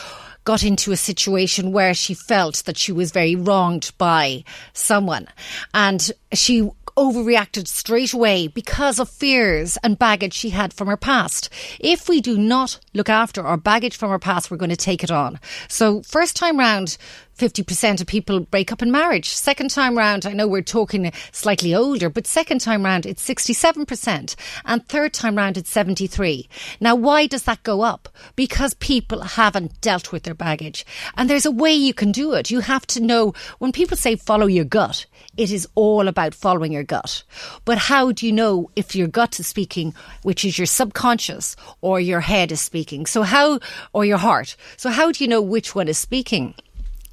[0.44, 5.26] got into a situation where she felt that she was very wronged by someone,
[5.72, 11.48] and she overreacted straight away because of fears and baggage she had from her past.
[11.80, 15.02] If we do not look after our baggage from our past, we're going to take
[15.02, 15.40] it on.
[15.68, 16.96] So, first time round,
[17.38, 19.30] 50% of people break up in marriage.
[19.30, 24.36] Second time round, I know we're talking slightly older, but second time round, it's 67%.
[24.64, 26.48] And third time round, it's 73.
[26.80, 28.08] Now, why does that go up?
[28.36, 30.86] Because people haven't dealt with their baggage.
[31.16, 32.50] And there's a way you can do it.
[32.50, 36.72] You have to know when people say follow your gut, it is all about following
[36.72, 37.24] your gut.
[37.64, 41.98] But how do you know if your gut is speaking, which is your subconscious, or
[42.00, 43.06] your head is speaking?
[43.06, 43.58] So how,
[43.92, 44.56] or your heart.
[44.76, 46.54] So how do you know which one is speaking?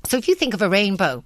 [0.06, 1.24] So if you think of a rainbow,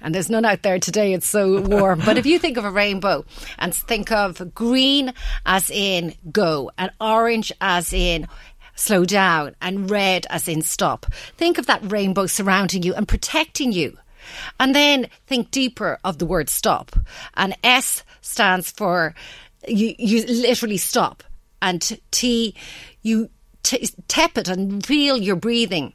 [0.00, 2.70] and there's none out there today, it's so warm, but if you think of a
[2.70, 3.24] rainbow
[3.58, 5.12] and think of green
[5.46, 8.28] as in go, and orange as in
[8.74, 13.72] slow down, and red as in stop, think of that rainbow surrounding you and protecting
[13.72, 13.96] you.
[14.60, 16.94] And then think deeper of the word stop.
[17.34, 19.14] And S stands for
[19.66, 21.24] you, you literally stop.
[21.60, 22.54] And T,
[23.02, 23.30] you
[23.62, 25.92] t- it and feel your breathing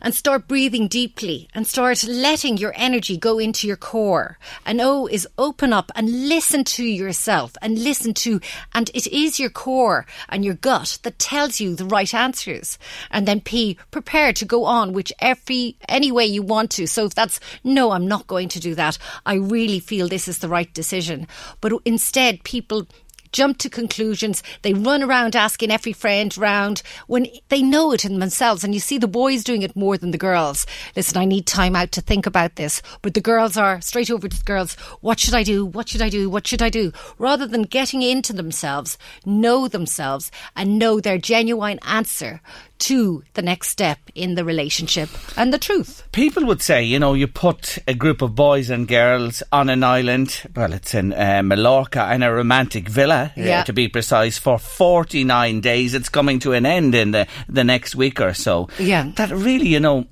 [0.00, 4.38] and start breathing deeply and start letting your energy go into your core.
[4.64, 8.40] And O is open up and listen to yourself and listen to,
[8.74, 12.78] and it is your core and your gut that tells you the right answers.
[13.10, 16.86] And then P, prepare to go on which every, any way you want to.
[16.86, 18.98] So if that's, no, I'm not going to do that.
[19.26, 21.26] I really feel this is the right decision.
[21.60, 22.86] But instead, people
[23.34, 24.42] jump to conclusions.
[24.62, 28.62] They run around asking every friend round when they know it in themselves.
[28.62, 30.66] And you see the boys doing it more than the girls.
[30.94, 32.80] Listen, I need time out to think about this.
[33.02, 34.74] But the girls are straight over to the girls.
[35.00, 35.66] What should I do?
[35.66, 36.30] What should I do?
[36.30, 36.92] What should I do?
[37.18, 42.40] Rather than getting into themselves, know themselves and know their genuine answer
[42.78, 46.06] to the next step in the relationship and the truth.
[46.12, 49.82] People would say, you know, you put a group of boys and girls on an
[49.82, 53.62] island, well, it's in uh, Mallorca, in a romantic villa, uh, yeah.
[53.64, 55.94] to be precise, for 49 days.
[55.94, 58.68] It's coming to an end in the, the next week or so.
[58.78, 59.10] Yeah.
[59.16, 60.06] That really, you know,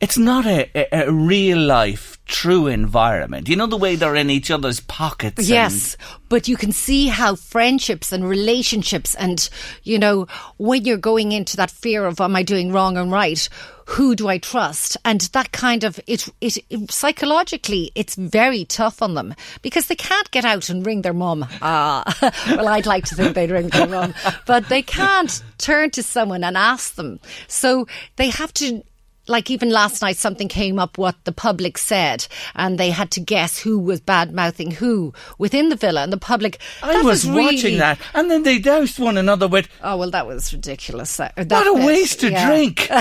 [0.00, 3.48] it's not a, a, a real life true environment.
[3.48, 5.48] You know the way they're in each other's pockets.
[5.48, 5.96] Yes,
[6.28, 9.48] but you can see how friendships and relationships, and
[9.84, 10.26] you know,
[10.58, 13.48] when you're going into that fear of am I doing wrong and right,
[13.86, 14.96] who do I trust?
[15.04, 19.94] And that kind of it, it, it psychologically, it's very tough on them because they
[19.94, 21.46] can't get out and ring their mum.
[21.62, 22.04] Ah,
[22.48, 24.14] well, I'd like to think they'd ring their mum,
[24.46, 27.20] but they can't turn to someone and ask them.
[27.46, 28.82] So they have to
[29.28, 33.20] like even last night something came up what the public said and they had to
[33.20, 37.28] guess who was bad mouthing who within the villa and the public I was, was
[37.28, 41.16] really, watching that and then they doused one another with oh well that was ridiculous.
[41.16, 42.46] That, what a waste to yeah.
[42.46, 42.88] drink.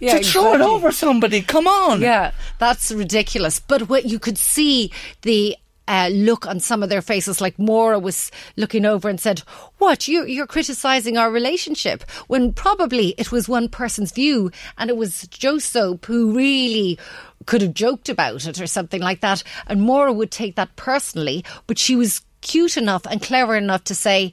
[0.00, 0.42] Yeah, to exactly.
[0.42, 2.00] throw it over somebody come on.
[2.00, 3.60] Yeah that's ridiculous.
[3.60, 4.90] But what you could see
[5.22, 5.56] the
[5.88, 9.40] uh, look on some of their faces, like Maura was looking over and said,
[9.78, 14.96] "What you, you're criticising our relationship?" When probably it was one person's view, and it
[14.96, 16.98] was Joe Soap who really
[17.46, 21.44] could have joked about it or something like that, and Maura would take that personally,
[21.66, 24.32] but she was cute enough and clever enough to say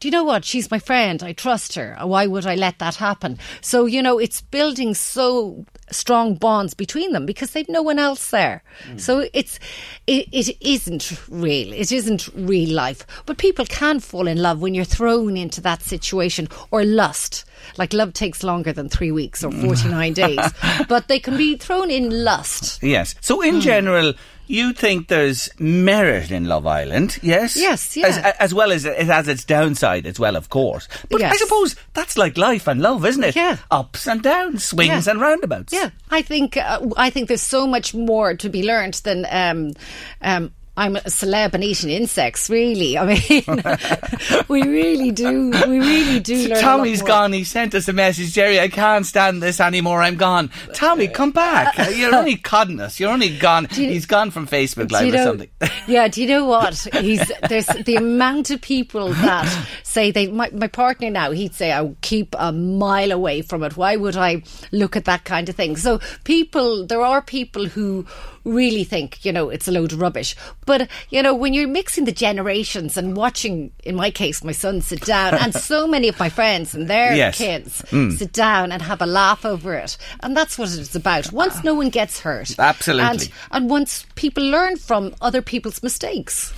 [0.00, 0.46] do you know what?
[0.46, 1.22] She's my friend.
[1.22, 1.96] I trust her.
[2.02, 3.38] Why would I let that happen?
[3.60, 8.30] So, you know, it's building so strong bonds between them because they've no one else
[8.30, 8.62] there.
[8.88, 8.98] Mm.
[8.98, 9.60] So it's,
[10.06, 11.74] it, it isn't real.
[11.74, 13.06] It isn't real life.
[13.26, 17.44] But people can fall in love when you're thrown into that situation or lust.
[17.76, 20.40] Like love takes longer than three weeks or 49 days,
[20.88, 22.82] but they can be thrown in lust.
[22.82, 23.14] Yes.
[23.20, 23.60] So in mm.
[23.60, 24.14] general,
[24.50, 27.56] you think there's merit in Love Island, yes?
[27.56, 28.06] Yes, yeah.
[28.06, 30.88] As, as, well as it has its downside as well, of course.
[31.08, 31.34] But yes.
[31.34, 33.36] I suppose that's like life and love, isn't it?
[33.36, 33.58] Yeah.
[33.70, 35.12] Ups and downs, swings yeah.
[35.12, 35.72] and roundabouts.
[35.72, 39.72] Yeah, I think uh, I think there's so much more to be learned than um,
[40.20, 42.96] um, I'm a celeb and eating insects, really.
[42.96, 43.44] I mean,
[44.48, 45.50] we really do.
[45.50, 46.58] We really do learn.
[46.58, 47.34] Tommy's gone.
[47.34, 48.58] He sent us a message, Jerry.
[48.58, 50.00] I can't stand this anymore.
[50.00, 50.50] I'm gone.
[50.72, 51.78] Tommy, uh, come back.
[51.78, 52.98] Uh, You're only codding us.
[52.98, 53.68] You're only gone.
[53.72, 55.50] You, He's gone from Facebook Live know, or something.
[55.86, 56.08] yeah.
[56.08, 56.74] Do you know what?
[56.94, 60.28] He's there's the amount of people that say they.
[60.28, 63.76] My, my partner now, he'd say, "I will keep a mile away from it.
[63.76, 68.06] Why would I look at that kind of thing?" So people, there are people who
[68.44, 70.34] really think, you know, it's a load of rubbish.
[70.66, 74.80] But, you know, when you're mixing the generations and watching, in my case, my son
[74.80, 77.38] sit down and so many of my friends and their yes.
[77.38, 78.12] kids mm.
[78.12, 79.96] sit down and have a laugh over it.
[80.20, 81.32] And that's what it's about.
[81.32, 82.58] Once no one gets hurt.
[82.58, 83.06] Absolutely.
[83.06, 86.52] And, and once people learn from other people's mistakes.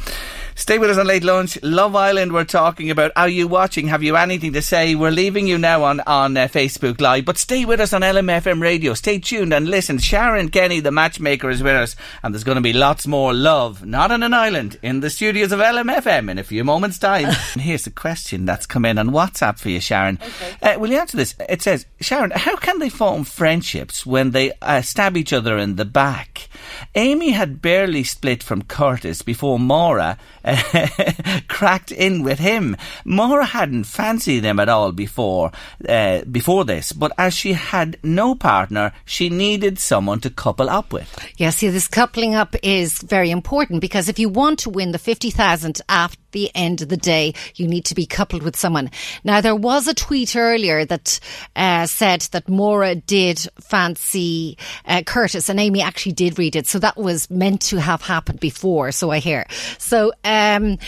[0.55, 1.59] Stay with us on Late Lunch.
[1.63, 3.11] Love Island, we're talking about.
[3.17, 3.89] Are you watching?
[3.89, 4.95] Have you anything to say?
[4.95, 8.61] We're leaving you now on, on uh, Facebook Live, but stay with us on LMFM
[8.61, 8.93] radio.
[8.93, 9.99] Stay tuned and listen.
[9.99, 13.85] Sharon Kenny, the matchmaker, is with us, and there's going to be lots more love,
[13.85, 17.27] not on an island, in the studios of LMFM in a few moments' time.
[17.55, 20.19] and here's a question that's come in on WhatsApp for you, Sharon.
[20.23, 20.75] Okay.
[20.75, 21.35] Uh, will you answer this?
[21.49, 25.77] It says, Sharon, how can they form friendships when they uh, stab each other in
[25.77, 26.49] the back?
[26.95, 30.19] Amy had barely split from Curtis before Maura
[31.49, 32.77] cracked in with him.
[33.05, 35.53] Maura hadn't fancied him at all before
[35.89, 40.93] uh, before this, but as she had no partner, she needed someone to couple up
[40.93, 41.09] with.
[41.37, 44.99] Yes, see, this coupling up is very important because if you want to win the
[44.99, 48.91] fifty thousand after the end of the day, you need to be coupled with someone.
[49.25, 51.21] Now, there was a tweet earlier that
[51.57, 56.79] uh, said that Maura did fancy uh, Curtis, and Amy actually did read it, so
[56.79, 58.93] that was meant to have happened before.
[58.93, 59.47] So I hear.
[59.79, 60.13] So.
[60.25, 60.79] Um,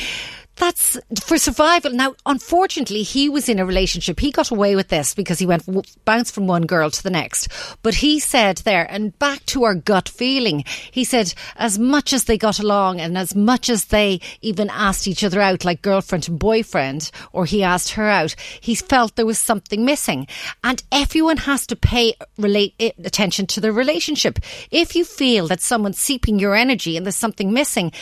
[0.57, 1.93] that's for survival.
[1.93, 4.21] Now, unfortunately, he was in a relationship.
[4.21, 5.65] He got away with this because he went
[6.05, 7.49] bounced from one girl to the next.
[7.83, 12.25] But he said there, and back to our gut feeling, he said, as much as
[12.25, 16.29] they got along and as much as they even asked each other out, like girlfriend
[16.29, 20.27] and boyfriend, or he asked her out, he felt there was something missing.
[20.63, 24.39] And everyone has to pay relate eh, attention to the relationship.
[24.71, 27.93] If you feel that someone's seeping your energy and there's something missing,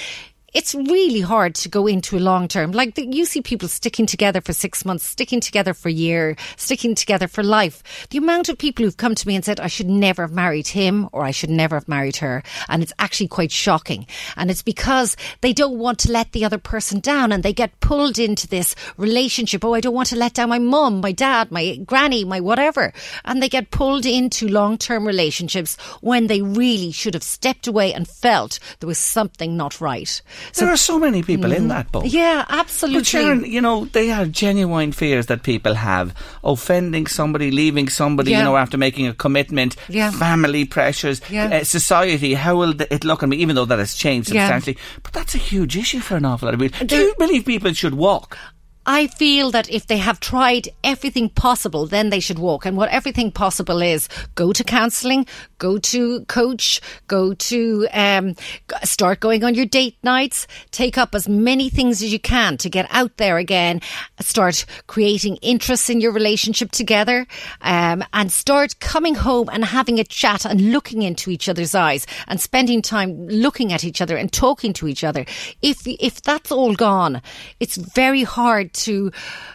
[0.53, 2.73] it's really hard to go into a long term.
[2.73, 6.37] Like the, you see people sticking together for six months, sticking together for a year,
[6.57, 8.07] sticking together for life.
[8.11, 10.69] The amount of people who've come to me and said, I should never have married
[10.69, 12.43] him or I should never have married her.
[12.69, 14.07] And it's actually quite shocking.
[14.37, 17.81] And it's because they don't want to let the other person down and they get
[17.81, 19.65] pulled into this relationship.
[19.65, 22.93] Oh, I don't want to let down my mum, my dad, my granny, my whatever.
[23.25, 27.95] And they get pulled into long term relationships when they really should have stepped away
[27.95, 30.21] and felt there was something not right.
[30.53, 32.07] So, there are so many people mm, in that boat.
[32.07, 33.01] Yeah, absolutely.
[33.01, 36.15] But Sharon, you know, they have genuine fears that people have.
[36.45, 38.39] Offending somebody, leaving somebody, yeah.
[38.39, 40.11] you know, after making a commitment, yeah.
[40.11, 41.47] family pressures, yeah.
[41.47, 44.77] uh, society, how will it look on me, even though that has changed substantially.
[45.03, 46.87] But that's a huge issue for an awful lot of people.
[46.87, 48.39] Do you believe people should walk?
[48.85, 52.67] I feel that if they have tried everything possible, then they should walk.
[52.67, 55.27] And what everything possible is, go to counselling,
[55.59, 58.35] go to coach, go to um,
[58.83, 62.69] start going on your date nights, take up as many things as you can to
[62.69, 63.81] get out there again,
[64.19, 67.27] start creating interests in your relationship together,
[67.61, 72.05] um, and start coming home and having a chat and looking into each other's eyes
[72.27, 75.25] and spending time looking at each other and talking to each other.
[75.61, 77.23] If if that's all gone,
[77.61, 79.11] it's very hard to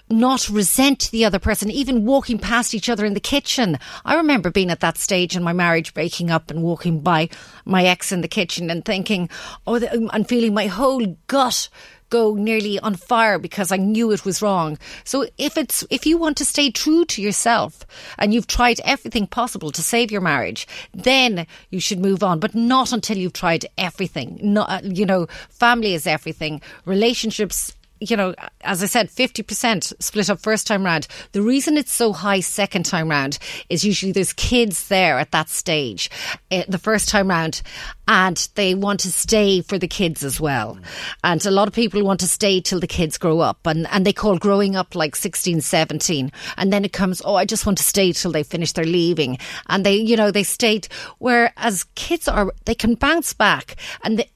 [0.10, 3.78] not resent the other person, even walking past each other in the kitchen.
[4.06, 7.30] I remember being at that stage in my marriage, breaking up and walking by
[7.66, 9.30] my ex in the kitchen and thinking,
[9.66, 11.70] oh, um, and feeling my whole gut
[12.10, 14.78] go nearly on fire because I knew it was wrong.
[15.04, 17.86] So if it's if you want to stay true to yourself
[18.18, 22.56] and you've tried everything possible to save your marriage, then you should move on, but
[22.56, 24.40] not until you've tried everything.
[24.42, 26.62] Not uh, you know, family is everything.
[26.86, 31.08] Relationships you know, as I said, 50% split up first time round.
[31.32, 33.40] The reason it's so high second time round
[33.70, 36.10] is usually there's kids there at that stage,
[36.52, 37.62] uh, the first time round,
[38.08, 40.78] and they want to stay for the kids as well.
[41.24, 44.06] And a lot of people want to stay till the kids grow up, and, and
[44.06, 46.32] they call growing up like 16, 17.
[46.58, 49.38] And then it comes, oh, I just want to stay till they finish their leaving.
[49.68, 50.88] And they, you know, they stayed,
[51.20, 54.30] whereas kids are, they can bounce back and they,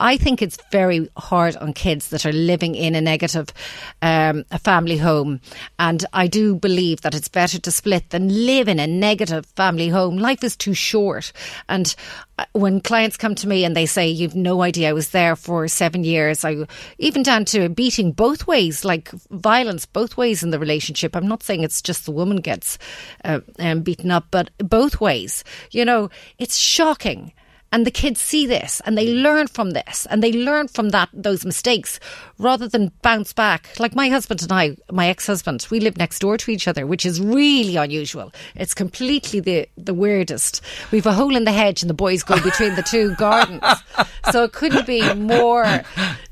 [0.00, 3.48] I think it's very hard on kids that are living in a negative
[4.02, 5.40] um, family home.
[5.78, 9.88] And I do believe that it's better to split than live in a negative family
[9.88, 10.16] home.
[10.16, 11.32] Life is too short.
[11.68, 11.94] And
[12.38, 15.36] uh, when clients come to me and they say, You've no idea, I was there
[15.36, 16.66] for seven years, I
[16.98, 21.16] even down to beating both ways, like violence both ways in the relationship.
[21.16, 22.78] I'm not saying it's just the woman gets
[23.24, 25.44] uh, um, beaten up, but both ways.
[25.70, 27.32] You know, it's shocking
[27.76, 31.10] and the kids see this and they learn from this and they learn from that
[31.12, 32.00] those mistakes
[32.38, 33.68] rather than bounce back.
[33.78, 37.04] Like my husband and I, my ex-husband, we live next door to each other, which
[37.04, 38.32] is really unusual.
[38.54, 40.62] It's completely the the weirdest.
[40.90, 43.62] We've a hole in the hedge and the boys go between the two gardens.
[44.32, 45.82] So it couldn't be more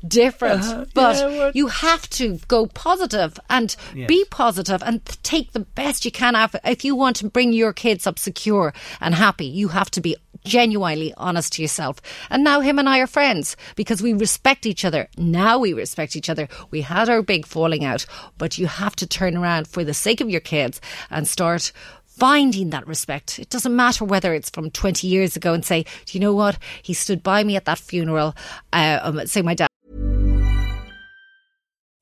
[0.07, 0.63] different.
[0.63, 4.07] Uh, but yeah, you have to go positive and yes.
[4.07, 6.35] be positive and take the best you can.
[6.63, 10.15] If you want to bring your kids up secure and happy, you have to be
[10.45, 12.01] genuinely honest to yourself.
[12.29, 15.09] And now him and I are friends because we respect each other.
[15.17, 16.47] Now we respect each other.
[16.71, 18.05] We had our big falling out,
[18.37, 20.79] but you have to turn around for the sake of your kids
[21.09, 21.73] and start
[22.05, 23.39] finding that respect.
[23.39, 26.57] It doesn't matter whether it's from 20 years ago and say, do you know what?
[26.81, 28.35] He stood by me at that funeral.
[28.71, 29.67] Uh, um, say my dad.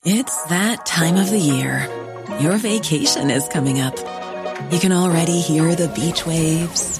[0.06, 1.88] It's that time of the year.
[2.40, 3.98] Your vacation is coming up.
[4.72, 7.00] You can already hear the beach waves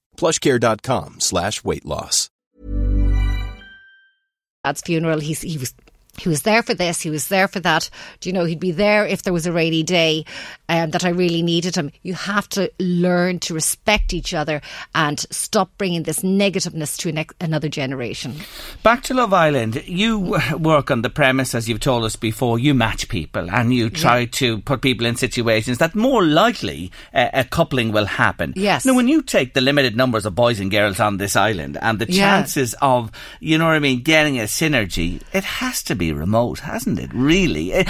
[0.21, 2.29] plushcare.com slash weight loss.
[4.63, 5.73] Dad's funeral, he's, he was
[6.17, 7.89] he was there for this, he was there for that.
[8.19, 10.25] Do you know, he'd be there if there was a rainy day
[10.69, 11.91] um, that I really needed him.
[12.01, 14.61] You have to learn to respect each other
[14.93, 18.35] and stop bringing this negativeness to ne- another generation.
[18.83, 22.73] Back to Love Island, you work on the premise, as you've told us before, you
[22.73, 24.27] match people and you try yeah.
[24.31, 28.53] to put people in situations that more likely uh, a coupling will happen.
[28.55, 28.85] Yes.
[28.85, 31.99] Now, when you take the limited numbers of boys and girls on this island and
[31.99, 32.87] the chances yeah.
[32.87, 36.97] of, you know what I mean, getting a synergy, it has to be remote, hasn't
[36.97, 37.13] it?
[37.13, 37.73] Really?
[37.73, 37.85] Eh,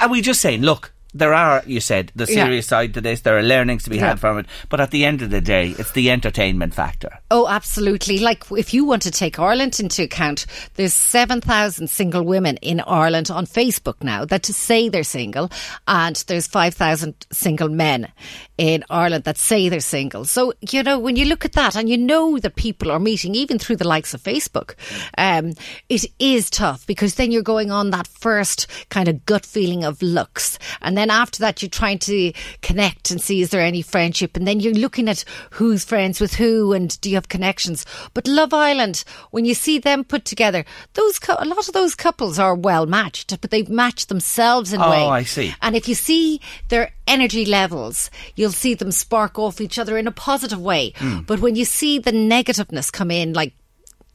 [0.00, 2.70] are we just saying, look, there are, you said, the serious yeah.
[2.70, 3.20] side to this.
[3.20, 4.08] There are learnings to be yeah.
[4.08, 4.46] had from it.
[4.68, 7.18] But at the end of the day, it's the entertainment factor.
[7.30, 8.18] Oh, absolutely.
[8.18, 13.30] Like, if you want to take Ireland into account, there's 7,000 single women in Ireland
[13.30, 15.50] on Facebook now that say they're single,
[15.86, 18.10] and there's 5,000 single men
[18.58, 20.24] in Ireland that say they're single.
[20.24, 23.34] So, you know, when you look at that and you know that people are meeting,
[23.34, 24.74] even through the likes of Facebook,
[25.18, 25.54] um,
[25.88, 30.00] it is tough because then you're going on that first kind of gut feeling of
[30.00, 30.58] looks.
[30.80, 34.36] And then then after that, you're trying to connect and see is there any friendship,
[34.36, 37.84] and then you're looking at who's friends with who and do you have connections.
[38.14, 42.38] But Love Island, when you see them put together, those a lot of those couples
[42.38, 45.02] are well matched, but they've matched themselves in a oh, way.
[45.02, 45.52] Oh, I see.
[45.60, 50.06] And if you see their energy levels, you'll see them spark off each other in
[50.06, 50.92] a positive way.
[50.98, 51.26] Mm.
[51.26, 53.54] But when you see the negativeness come in, like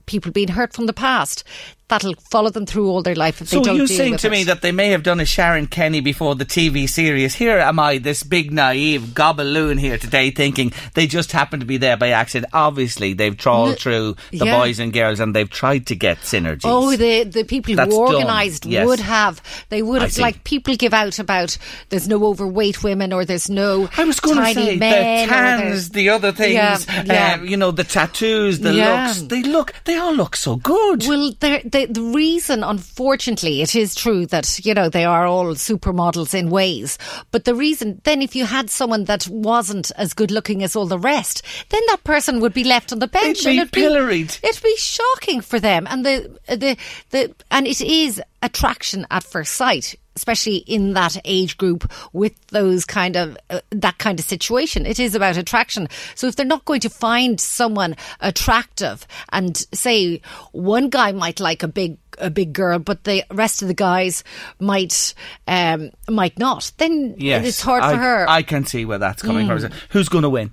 [0.05, 1.43] people being hurt from the past,
[1.89, 3.75] that'll follow them through all their life if so they don't.
[3.75, 4.31] So you're saying to it.
[4.31, 7.35] me that they may have done a Sharon Kenny before the TV series.
[7.35, 11.77] Here am I, this big naive gobaloon here today, thinking they just happened to be
[11.77, 12.51] there by accident.
[12.53, 14.57] Obviously, they've trawled N- through the yeah.
[14.57, 16.61] boys and girls and they've tried to get synergies.
[16.65, 18.85] Oh, the the people That's who organised yes.
[18.85, 19.41] would have.
[19.69, 21.57] They would have like people give out about
[21.89, 23.89] there's no overweight women or there's no.
[23.97, 26.53] I was going to say the tans, the other things.
[26.53, 27.37] Yeah, yeah.
[27.39, 29.21] Uh, you know, the tattoos, the looks.
[29.21, 29.73] They look.
[29.85, 31.05] They all look so good.
[31.07, 35.27] Well, they're, they the, the reason, unfortunately, it is true that, you know, they are
[35.27, 36.97] all supermodels in ways.
[37.31, 40.87] But the reason, then if you had someone that wasn't as good looking as all
[40.87, 43.39] the rest, then that person would be left on the bench.
[43.39, 44.37] It'd be and it'd pilloried.
[44.41, 45.85] Be, it'd be shocking for them.
[45.87, 46.77] And the, the,
[47.11, 52.85] the, and it is attraction at first sight especially in that age group with those
[52.85, 54.87] kind of uh, that kind of situation.
[54.87, 55.87] It is about attraction.
[56.15, 60.21] So if they're not going to find someone attractive and say
[60.53, 64.23] one guy might like a big a big girl, but the rest of the guys
[64.59, 65.13] might
[65.47, 66.71] um, might not.
[66.77, 68.29] Then yes, it's hard I, for her.
[68.29, 69.61] I can see where that's coming mm.
[69.61, 69.71] from.
[69.89, 70.51] Who's going to win?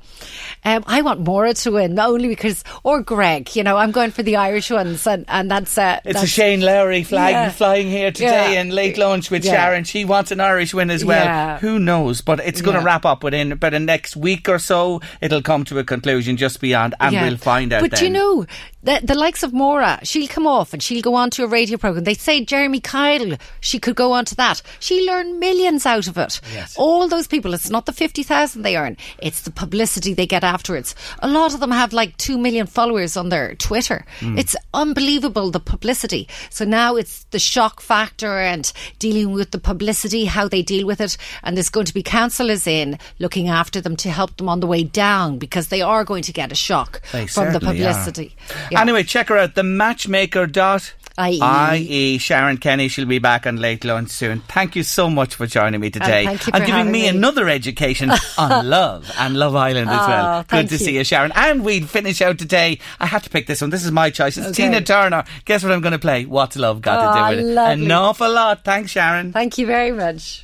[0.65, 3.55] Um, I want Maura to win, only because or Greg.
[3.57, 6.27] You know, I'm going for the Irish ones, and, and that's uh, it's that's, a
[6.27, 7.51] Shane Lowry flag yeah.
[7.51, 8.61] flying here today yeah.
[8.61, 9.53] in late lunch with yeah.
[9.53, 9.85] Sharon.
[9.85, 11.59] She wants an Irish win as well.
[11.59, 12.21] Who knows?
[12.21, 15.01] But it's going to wrap up within about the next week or so.
[15.21, 17.83] It'll come to a conclusion just beyond, and we'll find out.
[17.83, 18.05] But then.
[18.05, 18.47] you know,
[18.83, 21.79] the, the likes of Maura, she'll come off and she'll go on to a radio
[21.79, 22.05] programme.
[22.05, 24.61] They say Jeremy Kyle, she could go on to that.
[24.81, 26.41] She learned millions out of it.
[26.53, 26.75] Yes.
[26.77, 30.95] All those people, it's not the 50,000 they earn, it's the publicity they get afterwards.
[31.21, 34.05] A lot of them have like 2 million followers on their Twitter.
[34.19, 34.39] Mm.
[34.39, 36.29] It's unbelievable, the publicity.
[36.51, 41.01] So now it's the shock factor and dealing with the publicity, how they deal with
[41.01, 41.17] it.
[41.45, 44.67] And there's going to be counsellors in looking after them to help them on the
[44.67, 48.35] way down because they are going to get a shock they from the publicity.
[48.71, 48.81] Yeah.
[48.81, 51.41] Anyway, check her out, the matchmaker dot IE.
[51.41, 52.19] IE.
[52.19, 54.41] Sharon Kenny, she'll be back on Late Lunch soon.
[54.41, 57.49] Thank you so much for joining me oh, today and, and giving me, me, another
[57.49, 60.39] education on love and Love Island as well.
[60.39, 60.79] Oh, Good to you.
[60.79, 61.33] see you, Sharon.
[61.35, 62.81] And we finish out today.
[62.99, 63.71] I had to pick this one.
[63.71, 64.37] This is my choice.
[64.37, 64.65] It's okay.
[64.65, 65.25] Tina Turner.
[65.45, 66.25] Guess what I'm going to play?
[66.25, 67.59] What's Love Got oh, to Do with it?
[67.59, 68.65] An awful lot.
[68.65, 69.33] Thanks, Sharon.
[69.33, 70.44] Thank you very much.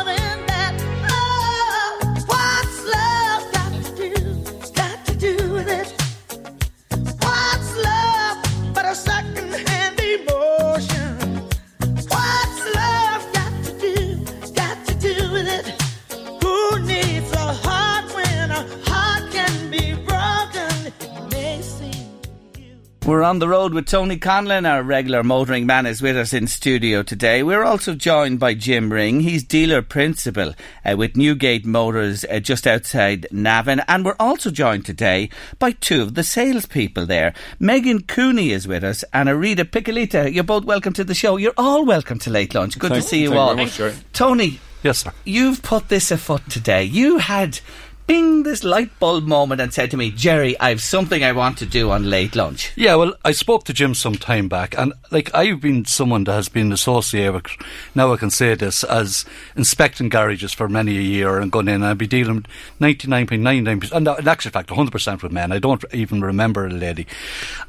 [23.31, 27.01] on the road with Tony Conlon, our regular motoring man, is with us in studio
[27.01, 27.43] today.
[27.43, 29.21] We're also joined by Jim Ring.
[29.21, 30.53] He's dealer principal
[30.83, 33.79] uh, with Newgate Motors uh, just outside Navan.
[33.87, 35.29] And we're also joined today
[35.59, 37.33] by two of the salespeople there.
[37.57, 40.29] Megan Cooney is with us and Arita Piccolita.
[40.29, 41.37] You're both welcome to the show.
[41.37, 42.77] You're all welcome to Late Lunch.
[42.77, 43.55] Good Thank- to see you thank you all.
[43.55, 44.59] very much, Tony.
[44.83, 45.13] Yes, sir.
[45.23, 46.83] You've put this afoot today.
[46.83, 47.61] You had
[48.07, 51.65] bing this light bulb moment and said to me, Jerry, I've something I want to
[51.65, 52.71] do on late lunch.
[52.75, 56.33] Yeah, well, I spoke to Jim some time back, and like I've been someone that
[56.33, 57.47] has been associated with,
[57.95, 59.25] now I can say this, as
[59.55, 62.45] inspecting garages for many a year and going in and I'd be dealing
[62.79, 65.51] 99.99%, and in actual fact 100% with men.
[65.51, 67.07] I don't even remember a lady.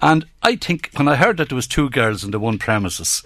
[0.01, 3.23] And I think when I heard that there was two girls in the one premises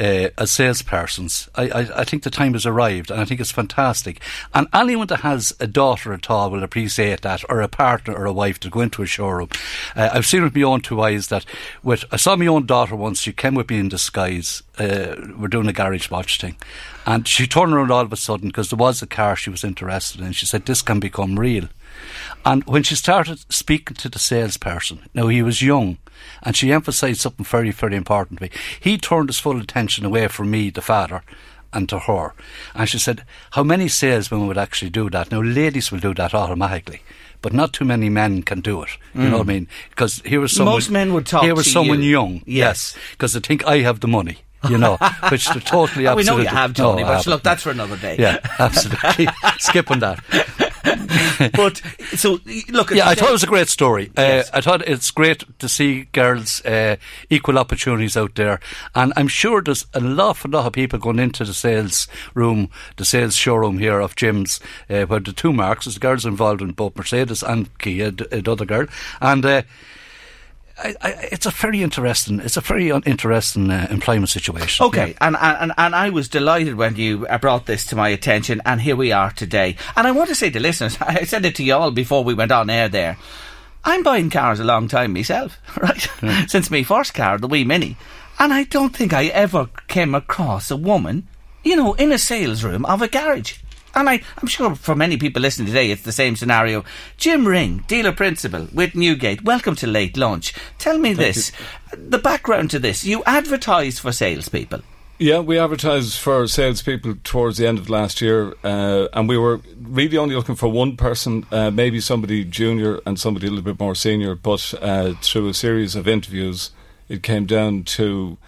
[0.00, 3.50] uh, as salespersons, I, I, I think the time has arrived, and I think it's
[3.50, 4.20] fantastic.
[4.54, 8.24] And anyone that has a daughter at all will appreciate that, or a partner or
[8.24, 9.50] a wife to go into a showroom.
[9.94, 11.44] Uh, I've seen with my own two eyes that
[11.82, 13.20] with I saw my own daughter once.
[13.20, 14.62] She came with me in disguise.
[14.78, 16.56] Uh, we're doing a garage watch thing,
[17.04, 19.64] and she turned around all of a sudden because there was a car she was
[19.64, 20.32] interested in.
[20.32, 21.68] She said, "This can become real."
[22.44, 25.98] And when she started speaking to the salesperson, now he was young,
[26.42, 28.50] and she emphasised something very, very important to me.
[28.80, 31.22] He turned his full attention away from me, the father,
[31.72, 32.34] and to her.
[32.74, 35.30] And she said, How many salesmen would actually do that?
[35.30, 37.02] Now, ladies will do that automatically.
[37.42, 38.90] But not too many men can do it.
[39.14, 39.32] You know Mm.
[39.32, 39.68] what I mean?
[39.90, 40.76] Because here was someone.
[40.76, 42.10] Most men would talk Here was someone you.
[42.10, 42.42] young.
[42.46, 42.96] Yes.
[43.12, 44.38] Because they think I have the money.
[44.70, 44.96] You know,
[45.28, 47.98] which they're totally Oh, we know you have, Tony, No, but look, that's for another
[47.98, 48.16] day.
[48.18, 49.28] Yeah, absolutely.
[49.58, 50.20] Skipping that.
[51.54, 51.80] but
[52.14, 52.90] so look.
[52.90, 54.10] yeah, I thought it was a great story.
[54.16, 54.48] Yes.
[54.48, 56.96] Uh, I thought it's great to see girls uh,
[57.30, 58.60] equal opportunities out there,
[58.94, 63.04] and I'm sure there's an awful lot of people going into the sales room, the
[63.04, 64.60] sales showroom here of Jim's,
[64.90, 68.40] uh, where the two marks, there's girls involved in both Mercedes and Kia, d- uh,
[68.40, 68.86] the other girl,
[69.20, 69.44] and.
[69.44, 69.62] Uh,
[70.76, 72.40] I, I, it's a very interesting.
[72.40, 74.86] It's a very interesting uh, employment situation.
[74.86, 78.60] Okay, and, and and I was delighted when you uh, brought this to my attention,
[78.66, 79.76] and here we are today.
[79.96, 82.34] And I want to say to listeners, I said it to you all before we
[82.34, 82.88] went on air.
[82.88, 83.16] There,
[83.84, 86.08] I'm buying cars a long time myself, right?
[86.50, 87.96] Since my first car, the wee Mini,
[88.40, 91.28] and I don't think I ever came across a woman,
[91.62, 93.58] you know, in a sales room of a garage.
[93.94, 96.84] And I, I'm sure for many people listening today, it's the same scenario.
[97.16, 99.44] Jim Ring, dealer principal with Newgate.
[99.44, 100.52] Welcome to Late Lunch.
[100.78, 101.52] Tell me this,
[101.92, 103.04] the background to this.
[103.04, 104.80] You advertise for salespeople.
[105.20, 109.60] Yeah, we advertised for salespeople towards the end of last year, uh, and we were
[109.80, 113.78] really only looking for one person, uh, maybe somebody junior and somebody a little bit
[113.78, 114.34] more senior.
[114.34, 116.72] But uh, through a series of interviews,
[117.08, 118.38] it came down to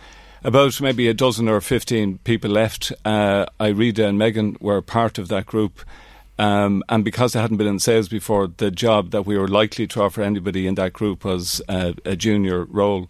[0.47, 2.93] about maybe a dozen or fifteen people left.
[3.05, 5.81] Uh, Irida and Megan were part of that group.
[6.39, 9.87] Um, and because I hadn't been in sales before, the job that we were likely
[9.89, 13.09] to offer anybody in that group was uh, a junior role.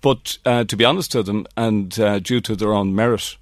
[0.00, 3.36] But uh, to be honest to them, and uh, due to their own merit,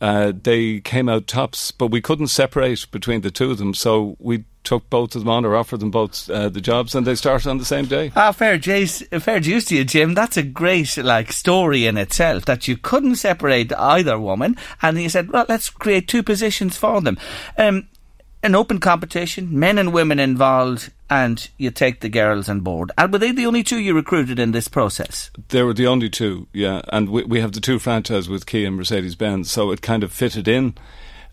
[0.00, 1.70] uh, they came out tops.
[1.70, 5.28] But we couldn't separate between the two of them, so we took both of them
[5.28, 8.10] on or offered them both uh, the jobs, and they started on the same day.
[8.16, 10.14] Ah, fair Jace, fair dues to you, Jim.
[10.14, 15.08] That's a great like story in itself that you couldn't separate either woman, and you
[15.08, 17.16] said, well, let's create two positions for them.
[17.56, 17.88] Um,
[18.46, 22.92] an open competition, men and women involved, and you take the girls on board.
[22.96, 25.30] And were they the only two you recruited in this process?
[25.48, 26.80] They were the only two, yeah.
[26.88, 30.02] And we, we have the two franchises with Kia and Mercedes Benz, so it kind
[30.02, 30.74] of fitted in.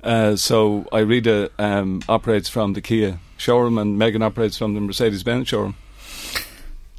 [0.03, 5.23] Uh, so Irida um, operates from the Kia showroom, and Megan operates from the Mercedes
[5.23, 5.75] Benz showroom.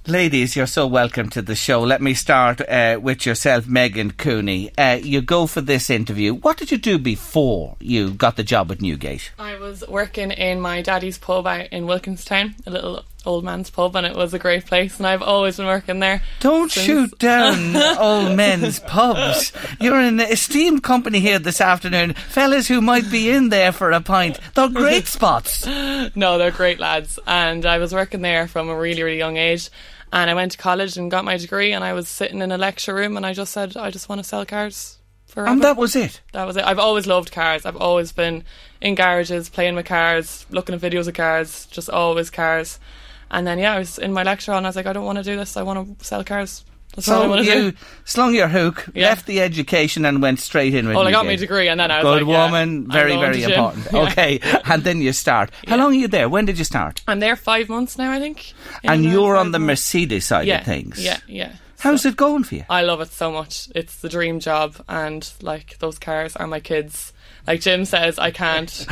[0.07, 1.81] Ladies, you're so welcome to the show.
[1.81, 4.71] Let me start uh, with yourself, Megan Cooney.
[4.77, 6.35] Uh, you go for this interview.
[6.35, 9.33] What did you do before you got the job at Newgate?
[9.39, 13.97] I was working in my daddy's pub out in Wilkinstown, a little old man's pub,
[13.97, 14.99] and it was a great place.
[14.99, 16.21] And I've always been working there.
[16.41, 19.53] Don't since- shoot down old men's pubs.
[19.81, 22.13] You're in an esteemed company here this afternoon.
[22.13, 24.39] Fellas who might be in there for a pint.
[24.55, 25.65] They're great spots.
[26.15, 27.19] no, they're great lads.
[27.27, 29.71] And I was working there from a really, really young age.
[30.15, 31.73] And I went to college and got my degree.
[31.73, 34.21] And I was sitting in a lecture room, and I just said, I just want
[34.21, 34.99] to sell cars.
[35.27, 35.51] Forever.
[35.51, 36.21] And that was it.
[36.33, 36.65] That was it.
[36.65, 37.67] I've always loved cars.
[37.67, 38.45] I've always been
[38.81, 42.79] in garages, playing with cars, looking at videos of cars, just always cars.
[43.33, 45.05] And then, yeah, I was in my lecture hall and I was like, I don't
[45.05, 45.57] want to do this.
[45.57, 46.65] I want to sell cars.
[46.95, 47.77] That's all I So want to you do.
[48.05, 49.09] slung your hook, Yeah.
[49.09, 51.79] left the education, and went straight in with oh, Well, I got my degree and
[51.81, 53.87] then I was Good like, yeah, woman, I'm very, very important.
[53.93, 54.03] Yeah.
[54.03, 55.51] Okay, and then you start.
[55.67, 56.29] How long are you there?
[56.29, 57.03] When did you start?
[57.09, 58.53] I'm there five months now, I think.
[58.83, 59.83] And you're on the months.
[59.83, 61.03] Mercedes side yeah, of things.
[61.05, 61.53] Yeah, yeah.
[61.81, 62.65] How's it going for you?
[62.71, 63.69] I love it so much.
[63.75, 67.13] It's the dream job, and like those cars are my kids.
[67.47, 68.87] Like Jim says, I can't.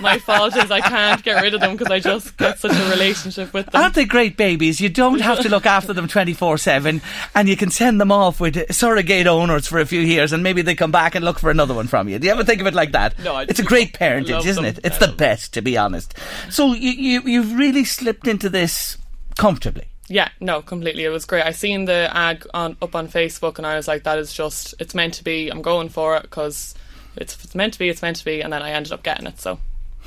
[0.00, 2.90] my fault is I can't get rid of them because I just get such a
[2.90, 3.80] relationship with them.
[3.80, 4.80] Aren't they great babies?
[4.80, 7.00] You don't have to look after them 24 7
[7.34, 10.62] and you can send them off with surrogate owners for a few years and maybe
[10.62, 12.18] they come back and look for another one from you.
[12.18, 13.16] Do you ever think of it like that?
[13.20, 14.74] No, I It's a great parentage, isn't them.
[14.76, 14.80] it?
[14.82, 16.14] It's the best, to be honest.
[16.50, 18.98] So you, you, you've really slipped into this
[19.38, 19.84] comfortably.
[20.08, 21.04] Yeah, no, completely.
[21.04, 21.44] It was great.
[21.44, 24.74] I seen the ad on up on Facebook, and I was like, "That is just,
[24.78, 25.48] it's meant to be.
[25.48, 26.74] I'm going for it because
[27.16, 27.88] it's, if it's meant to be.
[27.88, 29.40] It's meant to be." And then I ended up getting it.
[29.40, 29.58] So,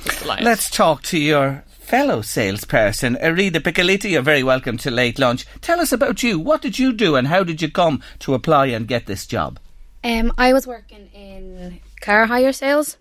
[0.04, 0.24] just.
[0.26, 4.10] Let's talk to your fellow salesperson, Arida Piccoliti.
[4.10, 5.46] You're very welcome to Late Lunch.
[5.60, 6.38] Tell us about you.
[6.38, 9.60] What did you do and how did you come to apply and get this job?
[10.02, 12.96] Um, I was working in car hire sales,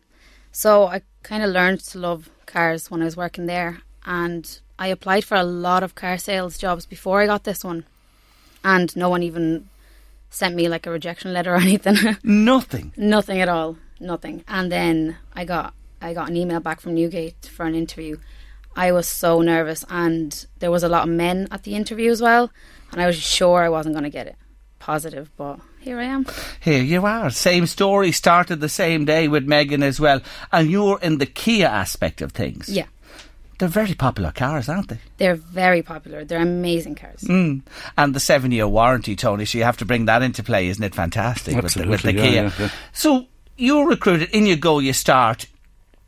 [0.52, 4.88] so I kind of learned to love cars when I was working there, and I
[4.88, 7.86] applied for a lot of car sales jobs before I got this one,
[8.64, 9.68] and no one even
[10.30, 12.18] sent me like a rejection letter or anything.
[12.24, 12.94] Nothing.
[12.98, 13.78] Nothing at all.
[14.00, 14.44] Nothing.
[14.48, 18.18] And then I got I got an email back from Newgate for an interview.
[18.76, 22.22] I was so nervous, and there was a lot of men at the interview as
[22.22, 22.52] well,
[22.92, 24.36] and I was sure I wasn't going to get it.
[24.80, 26.26] Positive, but here I am.
[26.60, 27.30] Here you are.
[27.30, 30.22] Same story, started the same day with Megan as well.
[30.52, 32.70] And you're in the Kia aspect of things.
[32.70, 32.86] Yeah.
[33.58, 35.00] They're very popular cars, aren't they?
[35.18, 36.26] They're very popular.
[36.26, 37.22] They're amazing cars.
[37.22, 37.62] Mm.
[37.98, 40.84] And the seven year warranty, Tony, so you have to bring that into play, isn't
[40.84, 42.44] it fantastic with the, with the Absolutely, Kia?
[42.44, 42.70] yeah, yeah, yeah.
[42.92, 43.28] So
[43.58, 45.48] you're recruited, in you go, you start.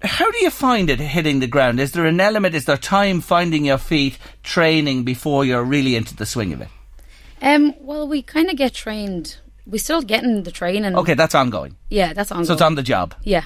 [0.01, 1.79] How do you find it hitting the ground?
[1.79, 6.15] Is there an element, is there time finding your feet, training before you're really into
[6.15, 6.67] the swing of it?
[7.41, 9.37] Um, well, we kind of get trained.
[9.65, 10.95] We're still getting the training.
[10.95, 11.75] Okay, that's ongoing.
[11.89, 12.45] Yeah, that's ongoing.
[12.45, 13.15] So it's on the job.
[13.23, 13.45] Yeah,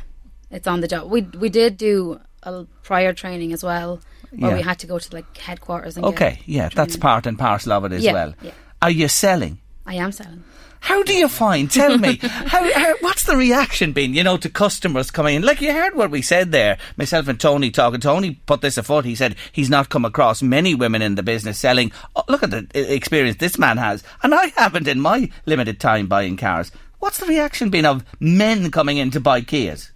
[0.49, 1.09] it's on the job.
[1.09, 3.99] We we did do a prior training as well,
[4.31, 4.57] where Yeah.
[4.57, 7.85] we had to go to like headquarters and Okay, yeah, that's part and parcel of
[7.85, 8.33] it as Yeah, well.
[8.41, 8.51] yeah.
[8.81, 9.59] Are you selling?
[9.91, 10.41] I am selling.
[10.79, 11.69] How do you find?
[11.69, 14.13] Tell me, how, how, what's the reaction been?
[14.13, 15.41] You know, to customers coming in.
[15.41, 16.77] Like you heard what we said there.
[16.95, 17.99] Myself and Tony talking.
[17.99, 19.03] Tony put this afoot.
[19.03, 21.91] He said he's not come across many women in the business selling.
[22.15, 25.81] Oh, look at the uh, experience this man has, and I haven't in my limited
[25.81, 26.71] time buying cars.
[26.99, 29.91] What's the reaction been of men coming in to buy Kias?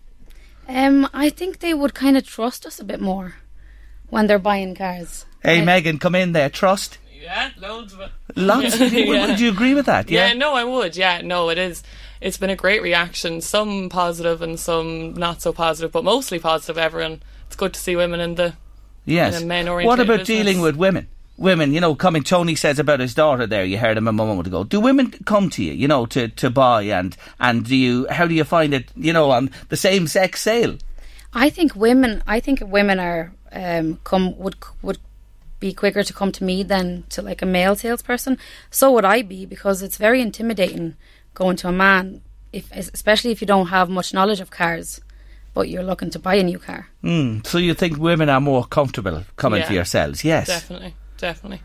[0.68, 3.36] Um, I think they would kind of trust us a bit more
[4.10, 5.26] when they're buying cars.
[5.42, 6.50] Hey, Megan, come in there.
[6.50, 6.98] Trust.
[7.22, 8.12] Yeah, loads of it.
[8.36, 8.80] Lots.
[8.80, 10.10] Would, would you agree with that?
[10.10, 10.28] Yeah.
[10.28, 10.96] Yeah, no, I would.
[10.96, 11.84] Yeah, no, it is.
[12.22, 13.42] It's been a great reaction.
[13.42, 16.78] Some positive and some not so positive, but mostly positive.
[16.78, 17.22] Everyone.
[17.48, 18.54] It's good to see women in the
[19.06, 19.38] Yes.
[19.38, 20.28] in a men What about business.
[20.28, 21.08] dealing with women?
[21.38, 22.24] Women, you know, coming.
[22.24, 23.66] Tony says about his daughter there.
[23.66, 24.64] You heard him a moment ago.
[24.64, 28.08] Do women come to you, you know, to, to buy and and do you?
[28.10, 28.90] How do you find it?
[28.96, 30.78] You know, on the same sex sale.
[31.34, 32.24] I think women.
[32.26, 34.98] I think women are um come would would
[35.66, 38.38] be quicker to come to me than to like a male salesperson.
[38.70, 40.96] So would I be because it's very intimidating
[41.34, 42.22] going to a man,
[42.54, 45.02] if especially if you don't have much knowledge of cars,
[45.56, 46.90] but you're looking to buy a new car.
[47.04, 50.24] Mm, so you think women are more comfortable coming to yourselves?
[50.24, 50.46] Yes.
[50.48, 51.62] Definitely, definitely.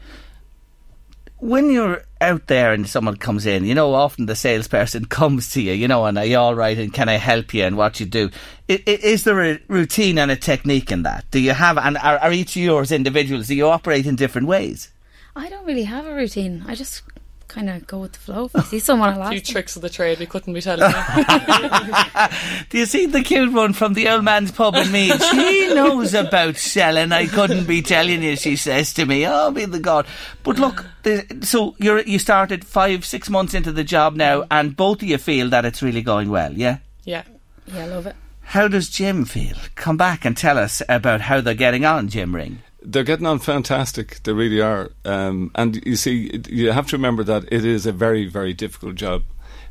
[1.41, 5.62] When you're out there and someone comes in, you know, often the salesperson comes to
[5.62, 7.99] you, you know, and are you all right and can I help you and what
[8.01, 8.30] you do.
[8.68, 11.24] I, i- is there a routine and a technique in that?
[11.30, 13.47] Do you have, and are, are each of yours individuals?
[13.49, 14.91] Do you operate in different ways?
[15.34, 16.64] I don't really have a routine.
[16.68, 17.03] I just
[17.51, 18.45] kind of go with the flow.
[18.55, 19.33] If I see someone, I'll A ask.
[19.33, 20.97] few tricks of the trade we couldn't be telling you.
[22.71, 25.11] Do you see the cute one from the old man's pub in me?
[25.11, 27.13] She knows about selling.
[27.13, 28.37] I couldn't be telling you.
[28.37, 30.07] She says to me, "Oh, be the god."
[30.43, 34.77] But look, the, so you're you started five, six months into the job now, and
[34.77, 36.53] both of you feel that it's really going well.
[36.53, 36.79] Yeah.
[37.05, 37.25] yeah.
[37.67, 38.17] Yeah, I love it.
[38.43, 39.55] How does Jim feel?
[39.77, 42.63] Come back and tell us about how they're getting on, Jim Ring.
[42.83, 44.22] They're getting on fantastic.
[44.22, 44.91] They really are.
[45.05, 48.95] Um, and you see, you have to remember that it is a very, very difficult
[48.95, 49.22] job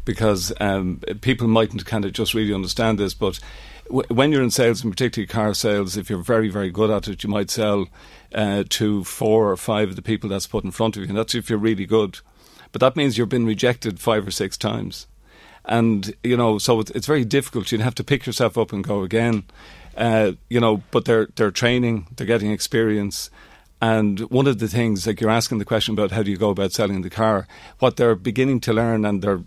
[0.06, 3.40] because um, people mightn't kind of just really understand this, but
[3.86, 7.08] w- when you're in sales, and particularly car sales, if you're very, very good at
[7.08, 7.88] it, you might sell
[8.34, 11.18] uh, to four or five of the people that's put in front of you, and
[11.18, 12.20] that's if you're really good.
[12.72, 15.08] But that means you've been rejected five or six times.
[15.66, 17.72] And, you know, so it's, it's very difficult.
[17.72, 19.44] You'd have to pick yourself up and go again.
[20.00, 23.30] Uh, you know, but they're, they're training, they're getting experience.
[23.82, 26.50] And one of the things, like you're asking the question about how do you go
[26.50, 27.48] about selling the car,
[27.80, 29.42] what they're beginning to learn and they're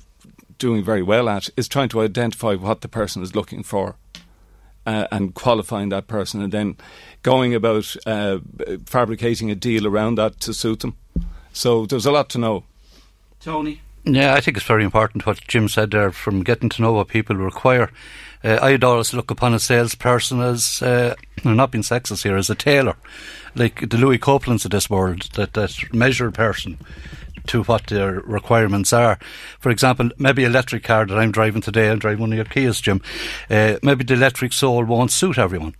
[0.58, 3.96] doing very well at is trying to identify what the person is looking for
[4.86, 6.76] uh, and qualifying that person and then
[7.22, 8.38] going about uh,
[8.86, 10.96] fabricating a deal around that to suit them.
[11.52, 12.64] So there's a lot to know.
[13.40, 13.80] Tony?
[14.04, 17.08] Yeah, I think it's very important what Jim said there from getting to know what
[17.08, 17.90] people require.
[18.42, 22.50] Uh, I'd always look upon a salesperson as, uh, I'm not being sexist here, as
[22.50, 22.96] a tailor,
[23.54, 26.78] like the Louis Copelands of this world, that, that measure person
[27.46, 29.20] to what their requirements are.
[29.60, 32.82] For example, maybe electric car that I'm driving today, I'm driving one of your Kias,
[32.82, 33.00] Jim,
[33.50, 35.74] uh, maybe the electric Soul won't suit everyone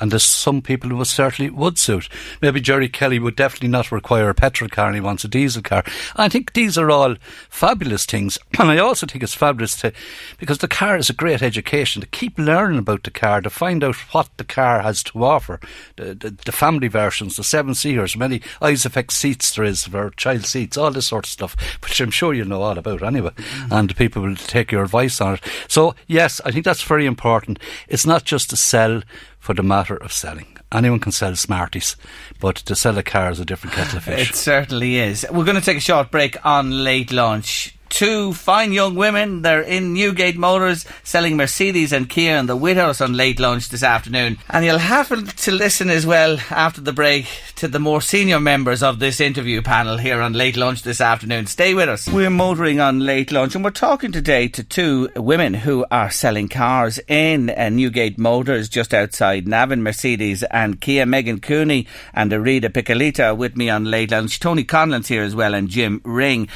[0.00, 2.08] and there's some people who certainly would suit.
[2.42, 5.62] Maybe Jerry Kelly would definitely not require a petrol car and he wants a diesel
[5.62, 5.84] car.
[6.16, 7.16] I think these are all
[7.48, 8.38] fabulous things.
[8.66, 9.92] And I also think it's fabulous to,
[10.38, 13.84] because the car is a great education, to keep learning about the car, to find
[13.84, 15.60] out what the car has to offer.
[15.96, 20.46] The, the, the family versions, the seven seaters, many Isofix seats there is for child
[20.46, 23.30] seats, all this sort of stuff, which I'm sure you know all about anyway.
[23.30, 23.72] Mm-hmm.
[23.72, 25.40] And people will take your advice on it.
[25.68, 27.58] So, yes, I think that's very important.
[27.88, 29.02] It's not just to sell
[29.46, 30.58] for the matter of selling.
[30.72, 31.94] Anyone can sell Smarties,
[32.40, 34.30] but to sell a car is a different kettle of fish.
[34.30, 35.24] It certainly is.
[35.30, 39.42] We're going to take a short break on late lunch two fine young women.
[39.42, 43.82] They're in Newgate Motors selling Mercedes and Kia and the Whithouse on late lunch this
[43.82, 44.38] afternoon.
[44.50, 47.26] And you'll have to listen as well after the break
[47.56, 51.46] to the more senior members of this interview panel here on late lunch this afternoon.
[51.46, 52.08] Stay with us.
[52.08, 56.48] We're motoring on late lunch and we're talking today to two women who are selling
[56.48, 61.06] cars in uh, Newgate Motors just outside Navan, Mercedes and Kia.
[61.06, 64.40] Megan Cooney and Arida Piccolita with me on late lunch.
[64.40, 66.48] Tony Conlon's here as well and Jim Ring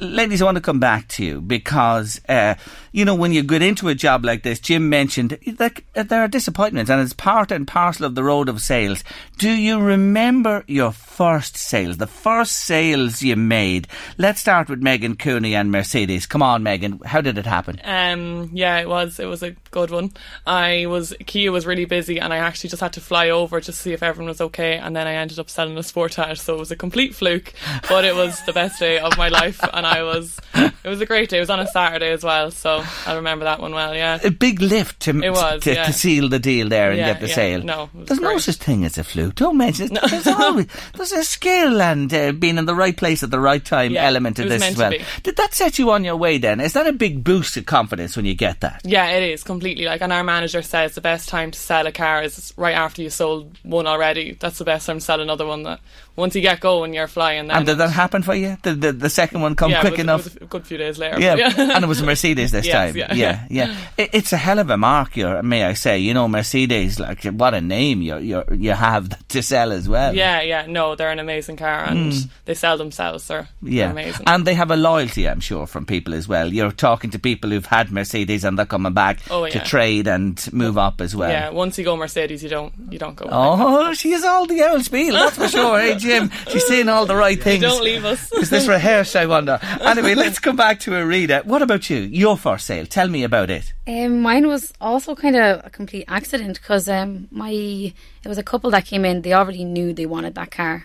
[0.00, 2.54] ladies, I want to come back to you because, uh,
[2.92, 6.28] you know, when you get into a job like this, Jim mentioned that there are
[6.28, 9.02] disappointments and it's part and parcel of the road of sales.
[9.38, 13.88] Do you remember your first sales, the first sales you made?
[14.18, 16.26] Let's start with Megan Cooney and Mercedes.
[16.26, 17.80] Come on, Megan, how did it happen?
[17.84, 19.18] Um, yeah, it was.
[19.18, 20.12] It was a good one.
[20.46, 23.78] I was, Kia was really busy and I actually just had to fly over just
[23.78, 26.54] to see if everyone was okay and then I ended up selling a Sportage, so
[26.54, 27.52] it was a complete fluke,
[27.88, 30.38] but it was the best day of my life and I was.
[30.54, 31.38] It was a great day.
[31.38, 33.94] It was on a Saturday as well, so I remember that one well.
[33.94, 35.86] Yeah, a big lift to it was, to, yeah.
[35.86, 37.34] to seal the deal there and Yeah, get the yeah.
[37.34, 37.62] sale.
[37.62, 39.34] No, there's no such thing as a fluke.
[39.34, 40.10] Don't mention it.
[40.10, 43.64] There's always there's a skill and uh, being in the right place at the right
[43.64, 44.92] time element to this as well.
[45.22, 46.38] Did that set you on your way?
[46.38, 48.82] Then is that a big boost of confidence when you get that?
[48.84, 51.92] Yeah, it is completely like, and our manager says the best time to sell a
[51.92, 54.36] car is right after you sold one already.
[54.38, 55.64] That's the best time to sell another one.
[55.64, 55.80] That
[56.16, 57.46] once you get going, you're flying.
[57.48, 58.56] Then And did that happen for you?
[58.62, 60.36] Did the, the second one come yeah, quick was, enough?
[60.40, 61.20] A good few days later.
[61.20, 62.96] Yeah, but and it was a Mercedes this Yes, time.
[62.96, 63.14] yeah.
[63.14, 63.76] yeah, yeah.
[63.98, 65.98] It, it's a hell of a mark, you're, may I say?
[65.98, 70.14] You know, Mercedes, like what a name you you you have to sell as well.
[70.14, 72.28] Yeah, yeah, no, they're an amazing car, and Mm.
[72.44, 73.26] they sell themselves.
[73.28, 74.24] They're, Yeah, they're amazing.
[74.26, 76.52] and they have a loyalty, I'm sure, from people as well.
[76.52, 80.38] You're talking to people who've had Mercedes and they're coming back Oh, to trade and
[80.52, 81.30] move up as well.
[81.30, 83.26] yeah, once you go Mercedes, you don't you don't go.
[83.30, 85.78] Oh, she is all the old spiel, that's for sure.
[85.80, 87.62] Hey, Jim, she's saying all the right things.
[87.62, 88.30] Don't leave us.
[88.32, 89.58] Is this rehearsed, I wonder?
[89.88, 91.44] Anyway, let's come back to Arita.
[91.44, 91.98] What about you?
[91.98, 92.86] Your for sale.
[92.86, 93.72] Tell me about it.
[93.86, 98.42] Um, mine was also kind of a complete accident because um, my it was a
[98.42, 99.22] couple that came in.
[99.22, 100.84] They already knew they wanted that car,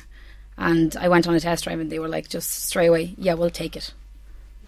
[0.58, 3.34] and I went on a test drive, and they were like, just straight away, yeah,
[3.34, 3.94] we'll take it.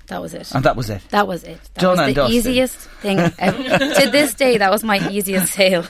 [0.08, 0.52] That was it.
[0.54, 1.02] And that was it.
[1.10, 1.60] That was it.
[1.74, 2.36] That Done was and the dusted.
[2.36, 3.64] easiest thing ever.
[3.80, 4.60] to this day.
[4.60, 5.84] That was my easiest sale.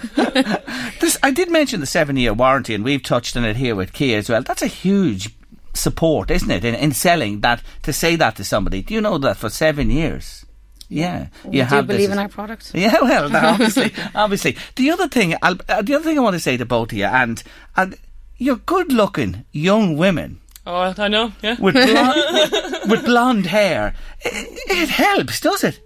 [1.02, 3.92] This, I did mention the seven year warranty, and we've touched on it here with
[3.92, 4.42] Kia as well.
[4.42, 5.30] That's a huge
[5.76, 8.82] support, isn't it, in, in selling that, to say that to somebody.
[8.82, 10.46] Do you know that for seven years?
[10.90, 11.28] Yeah.
[11.44, 12.72] we you do have this believe as- in our product.
[12.76, 14.58] Yeah, well, no, obviously, obviously.
[14.76, 16.98] The other thing, I'll, uh, the other thing I want to say to both of
[16.98, 17.42] you, and
[17.76, 17.98] and
[18.38, 21.32] you're good-looking young women Oh, I know.
[21.44, 21.58] Yeah.
[21.60, 23.94] with blonde, with blonde hair.
[24.22, 25.80] It, it helps, does it?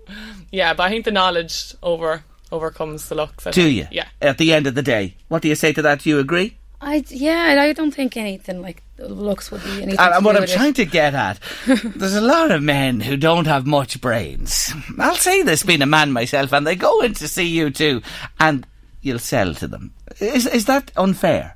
[0.51, 3.45] yeah, but I think the knowledge over overcomes the looks.
[3.45, 3.75] I Do think.
[3.77, 3.87] you?
[3.91, 4.07] Yeah.
[4.21, 5.99] At the end of the day, what do you say to that?
[5.99, 6.57] Do you agree?
[6.81, 9.89] I yeah, I don't think anything like looks would be anything.
[9.91, 10.55] And, to and what do I'm with it.
[10.55, 14.71] trying to get at, there's a lot of men who don't have much brains.
[14.97, 18.01] I'll say this being a man myself, and they go in to see you too,
[18.39, 18.65] and
[19.01, 19.93] you'll sell to them.
[20.19, 21.55] Is is that unfair?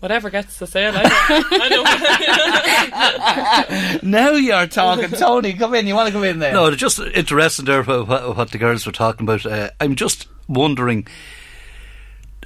[0.00, 0.92] Whatever gets the sale.
[0.96, 1.68] I don't, I
[4.04, 5.54] now you're talking, Tony.
[5.54, 5.88] Come in.
[5.88, 6.52] You want to come in there?
[6.52, 9.44] No, just interesting there what, what- what the girls were talking about.
[9.44, 11.08] Uh, I'm just wondering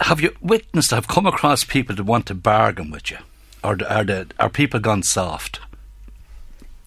[0.01, 3.19] have you witnessed, have come across people that want to bargain with you?
[3.65, 5.61] Or are, the, are people gone soft?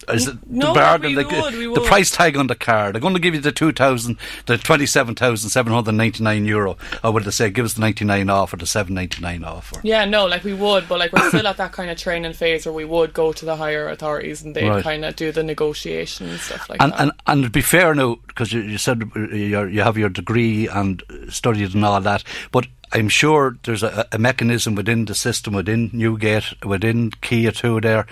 [0.08, 2.92] Is it No, the bargain, we the, would, the price tag on the car?
[2.92, 6.76] They're going to give you the two thousand, the twenty-seven thousand seven hundred ninety-nine euro,
[7.02, 9.72] or would they say give us the ninety-nine off or the seven ninety-nine off?
[9.72, 12.34] Or, Yeah, no, like we would, but like we're still at that kind of training
[12.34, 14.84] phase where we would go to the higher authorities and they'd Right.
[14.84, 17.00] kind of do the negotiation and stuff like and, that.
[17.00, 20.10] and and to be fair now, because you, you said uh, you're, you have your
[20.10, 22.22] degree and studied and all that,
[22.52, 27.80] but I'm sure there's a, a mechanism within the system, within Newgate, within Kia 2
[27.80, 28.06] there,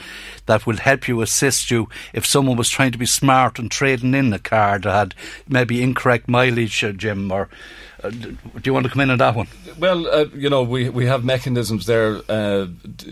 [0.47, 4.15] that will help you assist you if someone was trying to be smart and trading
[4.15, 5.15] in a car that had
[5.49, 7.31] maybe incorrect mileage, uh, Jim.
[7.31, 7.49] Or
[8.05, 9.49] uh, do you want to come in on that one?
[9.79, 12.67] Well, uh, you know, we, we have mechanisms there, uh,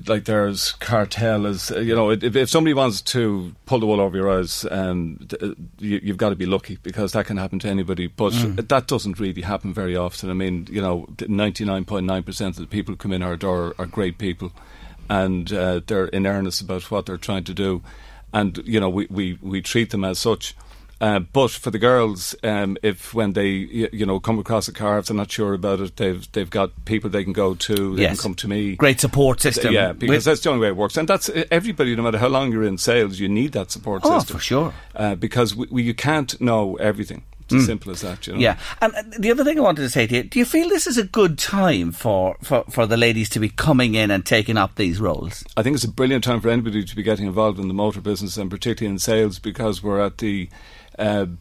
[0.06, 1.46] like there's Cartell.
[1.48, 4.64] As uh, you know, if, if somebody wants to pull the wool over your eyes,
[4.70, 8.06] um, uh, you, you've got to be lucky because that can happen to anybody.
[8.06, 8.68] But Mm.
[8.68, 10.30] that doesn't really happen very often.
[10.30, 13.22] I mean, you know, ninety nine point nine percent of the people who come in
[13.22, 14.52] our door are great people,
[15.08, 17.82] and uh, they're in earnest about what they're trying to do,
[18.32, 20.54] and you know, we, we, we treat them as such.
[21.02, 23.48] Uh, but for the girls, um, if when they
[23.92, 26.70] you know come across a car, if they're not sure about it, they've they've got
[26.84, 27.96] people they can go to.
[27.96, 28.20] They Yes.
[28.20, 28.76] can come to me.
[28.76, 29.74] Great support system.
[29.74, 31.96] Yeah, because With- that's the only way it works, and that's everybody.
[31.96, 34.74] No matter how long you're in sales, you need that support Oh, system for sure.
[34.94, 37.24] uh, because we, we, you can't know everything.
[37.46, 37.66] It's as Mm.
[37.66, 38.24] simple as that.
[38.28, 38.38] You know?
[38.38, 40.86] Yeah, and the other thing I wanted to say to you: Do you feel this
[40.86, 44.56] is a good time for, for, for the ladies to be coming in and taking
[44.56, 45.42] up these roles?
[45.56, 48.00] I think it's a brilliant time for anybody to be getting involved in the motor
[48.00, 50.48] business and particularly in sales because we're at the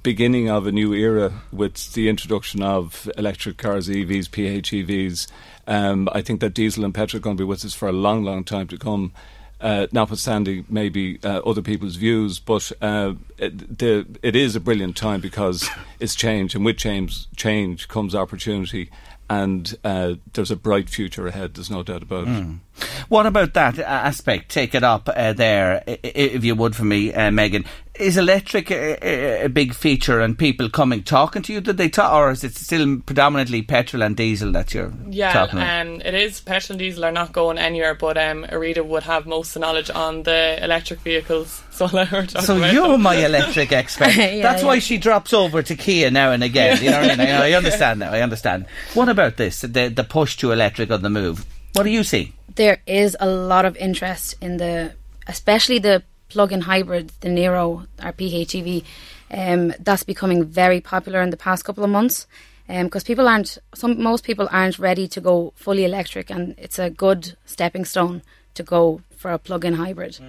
[0.04, 5.28] beginning of a new era with the introduction of electric cars, EVs, PHEVs.
[5.68, 7.94] Um, I think that diesel and petrol are going to be with us for a
[7.94, 9.14] long, long time to come.
[9.60, 14.98] Uh, notwithstanding maybe uh, other people's views, but uh, it, the, it is a brilliant
[14.98, 18.90] time because it's change, and with change, change comes opportunity,
[19.30, 21.54] and uh, there's a bright future ahead.
[21.54, 22.32] There's no doubt about it.
[22.32, 22.60] Mm.
[23.08, 24.50] What about that aspect?
[24.50, 27.66] Take it up uh, there, if you would, for me, uh, Megan.
[28.02, 31.62] Is electric a, a, a big feature and people coming talking to you?
[31.62, 35.60] Did they talk, or is it still predominantly petrol and diesel that you're Yeah, talking
[35.60, 35.86] about?
[35.88, 36.42] um, it is.
[36.42, 39.60] Petrol and diesel are not going anywhere, but um, Arita would have most of the
[39.62, 41.64] knowledge on the electric vehicles.
[41.72, 43.02] So I'll let her talk So about you're them.
[43.02, 44.16] my electric expert.
[44.16, 44.68] Yeah, That's yeah.
[44.68, 46.84] why she drops over to Kia now and again.
[46.84, 47.30] You know what I mean?
[47.30, 48.12] I, I understand now.
[48.12, 48.66] I understand.
[48.94, 49.62] What about this?
[49.62, 51.46] The the push to electric on the move.
[51.74, 52.34] What do you see?
[52.56, 54.94] there is a lot of interest in the,
[55.28, 58.84] especially the plug-in hybrid, the Niro or PHEV.
[59.30, 62.28] Um, that's becoming very popular in the past couple of months
[62.68, 66.90] because people aren't, some most people aren't ready to go fully electric, and it's a
[66.90, 68.22] good stepping stone
[68.54, 70.20] to go for a plug-in hybrid.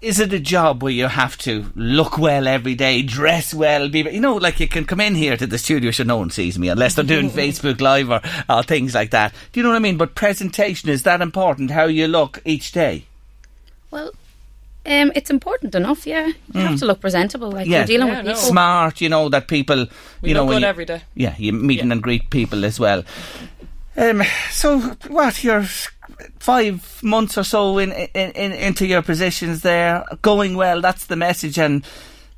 [0.00, 4.00] Is it a job where you have to look well every day, dress well, be
[4.00, 6.58] you know, like you can come in here to the studio so no one sees
[6.58, 8.20] me unless they're doing Facebook Live or,
[8.50, 9.32] or things like that.
[9.52, 9.96] Do you know what I mean?
[9.96, 11.70] But presentation is that important?
[11.70, 13.06] How you look each day?
[13.90, 14.10] Well,
[14.86, 16.26] um, it's important enough, yeah.
[16.26, 16.66] You Mm.
[16.68, 18.34] have to look presentable, like you're dealing with people.
[18.36, 19.00] smart.
[19.00, 19.86] You know that people.
[20.22, 21.02] We you know look good you- every day.
[21.14, 23.02] Yeah, you meet and greet people as well.
[23.96, 24.78] Um, so
[25.08, 25.42] what?
[25.44, 25.66] You're
[26.38, 30.80] five months or so in, in, in into your positions there, going well.
[30.80, 31.84] That's the message, and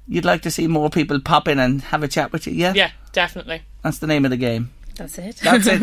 [0.09, 2.53] you'd like to see more people pop in and have a chat with you.
[2.53, 3.62] Yeah, Yeah, definitely.
[3.82, 4.70] that's the name of the game.
[4.97, 5.36] That's it.
[5.42, 5.82] That's it.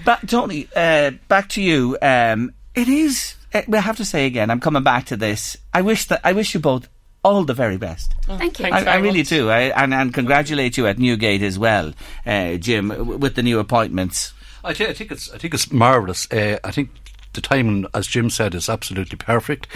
[0.04, 1.96] But Tony, uh, back to you.
[2.02, 3.34] Um, it is.
[3.54, 4.50] Uh, I have to say again.
[4.50, 5.56] I'm coming back to this.
[5.72, 6.88] I wish that I wish you both
[7.24, 8.12] all the very best.
[8.22, 8.66] Thank you.
[8.66, 9.48] I, I really do.
[9.48, 11.92] I, and, and congratulate you at Newgate as well,
[12.26, 14.32] uh, Jim, w- with the new appointments.
[14.64, 16.30] I, thi- I think it's I think it's marvelous.
[16.32, 16.90] Uh, I think
[17.34, 19.66] the timing, as Jim said, is absolutely perfect.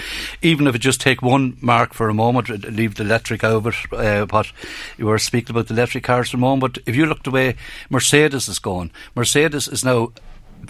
[0.43, 3.65] Even if it just take one mark for a moment, uh, leave the electric out
[3.65, 3.75] of it.
[3.93, 4.51] Uh, what
[4.99, 7.31] you were speaking about the electric cars for a moment, but if you look the
[7.31, 7.55] way
[7.91, 10.13] Mercedes is going, Mercedes is now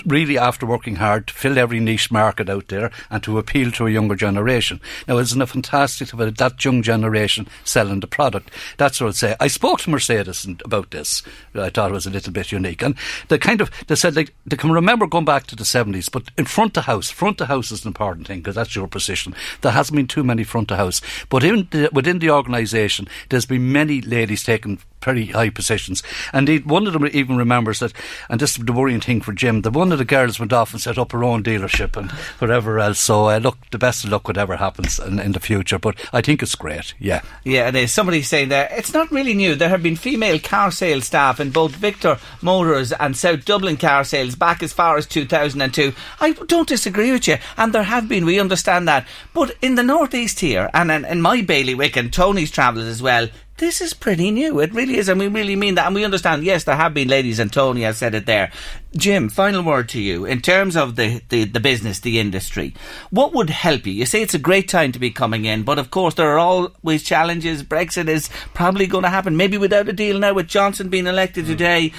[0.05, 3.87] really after working hard to fill every niche market out there and to appeal to
[3.87, 4.81] a younger generation.
[5.09, 8.51] Now, isn't it fantastic have that young generation selling the product?
[8.77, 9.37] That's what I'd say.
[9.41, 11.23] I spoke to Mercedes about this.
[11.55, 12.83] I thought it was a little bit unique.
[12.83, 12.97] And
[13.29, 16.25] they kind of, they said like, they can remember going back to the 70s, but
[16.37, 19.35] in front of house, front of house is an important thing because that's your position.
[19.63, 21.01] There hasn't been too many front of house.
[21.29, 26.03] But in the, within the organisation, there's been many ladies taking pretty high positions.
[26.33, 27.93] And indeed, one of them even remembers that,
[28.29, 30.73] and this is the worrying thing for Jim, that one of the girls went off
[30.73, 32.99] and set up her own dealership and whatever else.
[32.99, 35.79] So, uh, look, the best of luck, whatever happens in, in the future.
[35.79, 37.23] But I think it's great, yeah.
[37.45, 37.87] Yeah.
[37.87, 39.55] Somebody saying there, it's not really new.
[39.55, 44.03] There have been female car sales staff in both Victor Motors and South Dublin car
[44.03, 45.93] sales back as far as 2002.
[46.19, 49.07] I don't disagree with you, and there have been, we understand that.
[49.33, 53.29] But in the northeast here, and in, in my bailiwick and Tony's travels as well,
[53.59, 54.61] this is pretty new.
[54.61, 55.87] It really is, and we really mean that.
[55.87, 58.53] And we understand, yes, there have been ladies, and Tony has said it there.
[58.97, 60.25] Jim, final word to you.
[60.25, 62.75] In terms of the, the, the business, the industry,
[63.11, 63.93] what would help you?
[63.93, 66.39] You say it's a great time to be coming in, but of course, there are
[66.39, 67.63] always challenges.
[67.63, 71.45] Brexit is probably going to happen, maybe without a deal now, with Johnson being elected
[71.45, 71.49] mm.
[71.49, 71.93] today.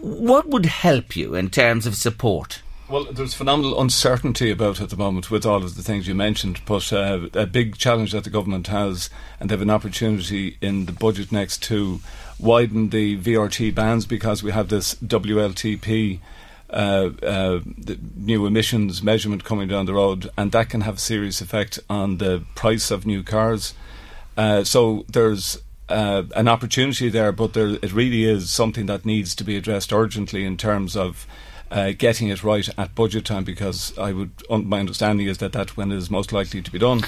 [0.00, 2.62] What would help you in terms of support?
[2.88, 6.62] Well, there's phenomenal uncertainty about at the moment with all of the things you mentioned,
[6.64, 10.86] but uh, a big challenge that the government has, and they have an opportunity in
[10.86, 12.00] the budget next to
[12.38, 16.20] widen the VRT bands because we have this WLTP.
[16.70, 17.60] Uh, uh,
[18.14, 22.18] new emissions measurement coming down the road, and that can have a serious effect on
[22.18, 23.74] the price of new cars.
[24.36, 25.60] Uh, so there's
[25.90, 29.92] uh, an opportunity there, but there, it really is something that needs to be addressed
[29.92, 31.26] urgently in terms of
[31.70, 35.52] uh, getting it right at budget time because I would un- my understanding is that
[35.52, 37.02] that's when it is most likely to be done.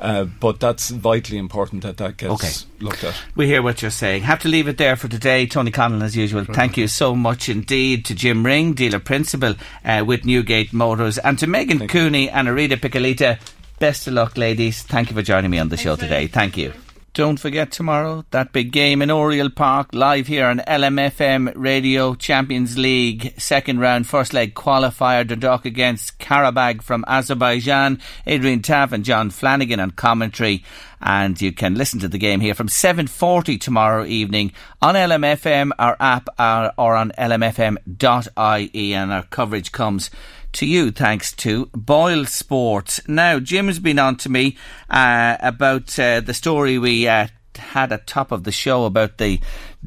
[0.00, 2.52] Uh, but that's vitally important that that gets Okay.
[2.84, 3.20] looked at.
[3.34, 4.22] We hear what you're saying.
[4.22, 5.44] Have to leave it there for today.
[5.44, 6.44] Tony Conlon, as usual.
[6.44, 11.36] Thank you so much indeed to Jim Ring, dealer principal uh, with Newgate Motors, and
[11.40, 13.40] to Megan Cooney and Arita Piccolita.
[13.80, 14.82] Best of luck, ladies.
[14.84, 16.28] Thank you for joining me on the show today.
[16.28, 16.72] Thank you.
[17.18, 22.78] Don't forget tomorrow that big game in Oriel Park, live here on LMFM Radio Champions
[22.78, 25.26] League second round first leg qualifier.
[25.26, 28.00] Dundalk against Qarabag from Azerbaijan.
[28.24, 30.62] Adrian Taff and John Flanagan on commentary,
[31.02, 35.96] and you can listen to the game here from 7:40 tomorrow evening on LMFM, our
[35.98, 40.10] app, or, or on lmfm.ie, and our coverage comes
[40.52, 43.00] to you thanks to Boyle Sports.
[43.08, 44.56] Now, Jim has been on to me
[44.90, 49.40] uh, about uh, the story we uh, had at top of the show about the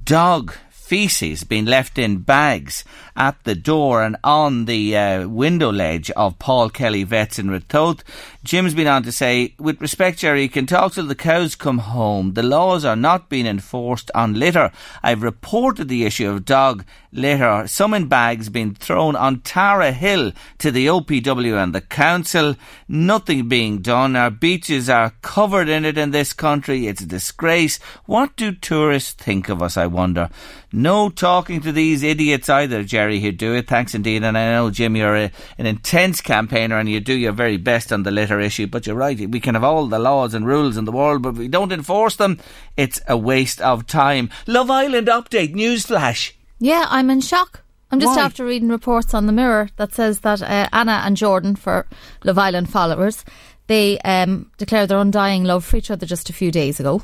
[0.03, 0.53] dog
[0.91, 2.83] feces being left in bags
[3.15, 8.01] at the door and on the uh, window ledge of Paul Kelly Vets in Ratoath.
[8.43, 11.77] Jim's been on to say, with respect, Jerry, you can talk till the cows come
[11.77, 12.33] home.
[12.33, 14.71] The laws are not being enforced on litter.
[15.03, 20.31] I've reported the issue of dog litter, some in bags being thrown on Tara Hill
[20.57, 22.55] to the OPW and the council.
[22.87, 24.15] Nothing being done.
[24.15, 26.87] Our beaches are covered in it in this country.
[26.87, 27.77] It's a disgrace.
[28.05, 30.29] What do tourists think of us, I wonder?
[30.73, 33.67] No talking to these idiots either, Jerry, who do it.
[33.67, 34.23] Thanks indeed.
[34.23, 37.91] And I know, Jim, you're a, an intense campaigner and you do your very best
[37.91, 38.67] on the litter issue.
[38.67, 39.29] But you're right.
[39.29, 41.71] We can have all the laws and rules in the world, but if we don't
[41.71, 42.39] enforce them,
[42.77, 44.29] it's a waste of time.
[44.47, 46.33] Love Island update, newsflash.
[46.59, 47.63] Yeah, I'm in shock.
[47.91, 48.23] I'm just Why?
[48.23, 51.87] after reading reports on the Mirror that says that uh, Anna and Jordan, for
[52.23, 53.25] Love Island followers,
[53.67, 57.03] they um, declared their undying love for each other just a few days ago.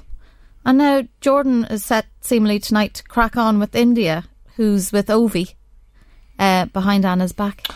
[0.66, 4.26] And now Jordan is set seemingly tonight to crack on with India,
[4.56, 5.56] who's with Ovie
[6.40, 7.68] uh, behind Anna's back.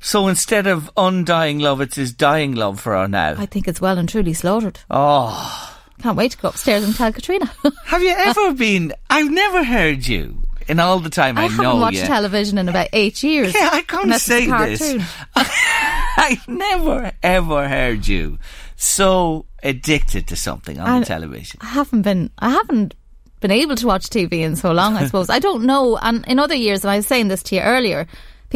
[0.00, 3.34] So instead of undying love, it's his dying love for her now.
[3.38, 4.78] I think it's well and truly slaughtered.
[4.90, 5.72] Oh.
[6.02, 7.50] Can't wait to go upstairs and tell Katrina.
[7.86, 8.92] Have you ever been?
[9.08, 12.04] I've never heard you in all the time I, I haven't know watched you.
[12.06, 13.54] television in about eight years.
[13.54, 15.16] Yeah, I can't unless it's a say this.
[16.18, 18.38] I've never ever heard you
[18.76, 21.58] so addicted to something on And the television.
[21.62, 22.30] I haven't been.
[22.38, 22.94] I haven't
[23.40, 24.96] been able to watch TV in so long.
[24.96, 25.96] I suppose I don't know.
[25.96, 28.06] And in other years, and I was saying this to you earlier,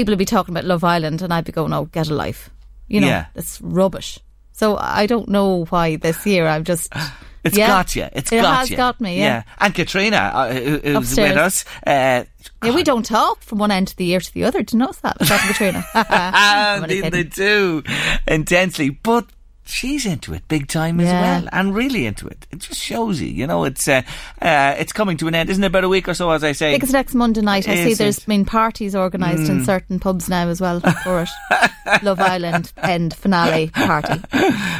[0.00, 2.48] people would be talking about Love Island, and I'd be going, "Oh, get a life."
[2.88, 3.26] You know, Yeah.
[3.34, 4.18] it's rubbish.
[4.52, 6.92] So I don't know why this year I've just.
[7.42, 8.06] It's yeah, got you.
[8.12, 8.76] It's it got has you.
[8.76, 9.18] got me.
[9.18, 9.44] Yeah.
[9.58, 11.30] And Katrina, uh, who- who's Upstairs.
[11.30, 11.64] with us.
[11.86, 12.24] Uh,
[12.62, 14.62] Yeah, we don't talk from one end of the year to the other.
[14.62, 15.16] Do you notice that?
[15.18, 15.82] Katrina.
[15.94, 17.82] I'm indeed they do
[18.28, 19.24] intensely, but
[19.70, 21.20] she's into it big time as Yeah.
[21.40, 22.46] well, and really into it.
[22.50, 24.02] It just shows you, you know, it's uh,
[24.42, 25.66] uh, it's coming to an end, isn't it?
[25.68, 26.74] About a week or so, as I say.
[26.74, 27.68] it's next Monday night.
[27.68, 28.26] I see there's it?
[28.26, 29.66] been parties organised in Mm.
[29.66, 31.28] certain pubs now as well for it.
[32.02, 34.20] Love Island end finale party.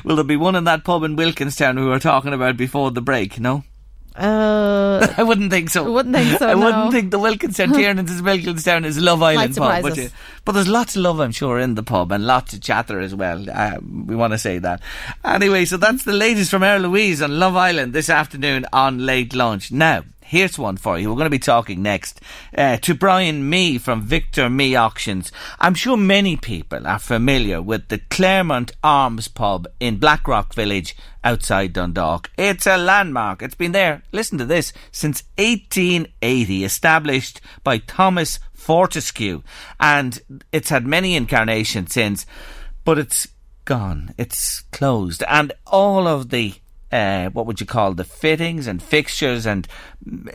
[0.05, 3.03] Will there be one in that pub in Wilkinstown we were talking about before the
[3.03, 3.41] break?
[3.41, 3.65] No.
[4.17, 5.87] Uh, I wouldn't think so.
[5.87, 6.65] I wouldn't think so, I no.
[6.65, 9.83] wouldn't think the Wilkinstown Tiernan's is Wilkinstown is Love Island pub.
[9.85, 10.11] Would you?
[10.45, 13.15] But there's lots of love, I'm sure, in the pub and lots of chatter as
[13.15, 13.49] well.
[13.49, 14.81] Uh, we want to say that.
[15.25, 19.35] Anyway, so that's the latest from Air Louise on Love Island this afternoon on Late
[19.35, 19.71] Lunch.
[19.71, 21.09] Now, here's one for you.
[21.09, 22.21] We're going to be talking next
[22.57, 25.33] uh, to Brian Mee from Victor Mee Auctions.
[25.59, 31.73] I'm sure many people are familiar with the Claremont Arms pub in Blackrock Village outside
[31.73, 32.31] Dundalk.
[32.39, 33.43] It's a landmark.
[33.43, 39.43] It's been there, listen to this, since 1880, established by Thomas Fortescue.
[39.81, 40.21] And
[40.53, 42.25] it's had many incarnations since,
[42.85, 43.27] but it's
[43.65, 44.15] gone.
[44.17, 45.25] It's closed.
[45.27, 46.55] And all of the
[46.93, 49.67] uh, what would you call the fittings and fixtures and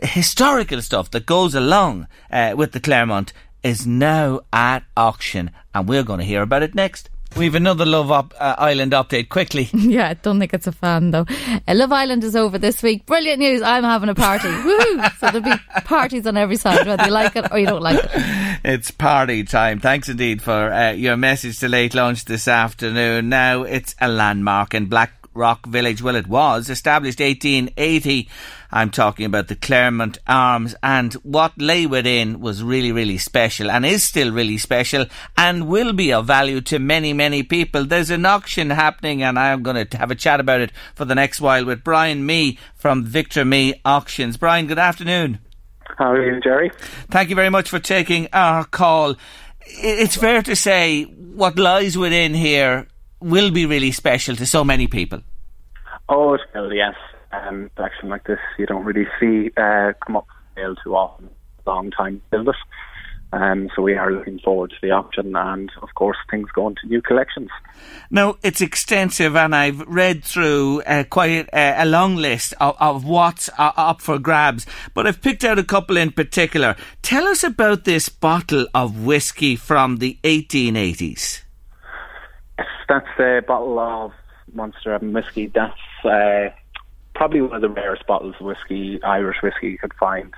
[0.02, 3.32] historical stuff that goes along uh, with the Claremont
[3.62, 7.10] is now at auction, and we're going to hear about it next.
[7.36, 9.68] We've another Love up, uh, Island update quickly.
[9.74, 11.26] yeah, I don't think it's a fan though.
[11.68, 13.04] Uh, Love Island is over this week.
[13.04, 13.60] Brilliant news!
[13.60, 14.48] I'm having a party.
[14.48, 15.18] Woohoo!
[15.18, 18.02] So there'll be parties on every side, whether you like it or you don't like
[18.02, 18.10] it.
[18.64, 19.78] It's party time.
[19.78, 23.28] Thanks indeed for uh, your message to late lunch this afternoon.
[23.28, 26.02] Now it's a landmark in Black Rock Village.
[26.02, 28.28] Well, it was established 1880.
[28.72, 33.86] I'm talking about the Claremont Arms, and what lay within was really, really special, and
[33.86, 35.06] is still really special,
[35.36, 37.84] and will be of value to many, many people.
[37.84, 41.14] There's an auction happening, and I'm going to have a chat about it for the
[41.14, 44.36] next while with Brian Mee from Victor Mee Auctions.
[44.36, 45.38] Brian, good afternoon.
[45.98, 46.72] How are you, Jerry?
[47.10, 49.14] Thank you very much for taking our call.
[49.60, 52.88] It's fair to say what lies within here
[53.26, 55.20] will be really special to so many people.
[56.08, 56.94] Oh, it will, yes.
[57.32, 61.28] Um, action like this, you don't really see uh, come up for sale too often.
[61.66, 62.54] Long time build it.
[63.32, 66.86] Um, so we are looking forward to the auction and, of course, things going to
[66.86, 67.50] new collections.
[68.08, 73.04] Now, it's extensive, and I've read through uh, quite a, a, long list of, of
[73.04, 76.76] what's uh, up for grabs, but I've picked out a couple in particular.
[77.02, 81.42] Tell us about this bottle of whiskey from the 1880s.
[82.88, 84.12] That's the bottle of
[84.54, 85.46] Monasterevin whiskey.
[85.48, 86.50] That's uh,
[87.14, 90.32] probably one of the rarest bottles of whiskey, Irish whiskey, you could find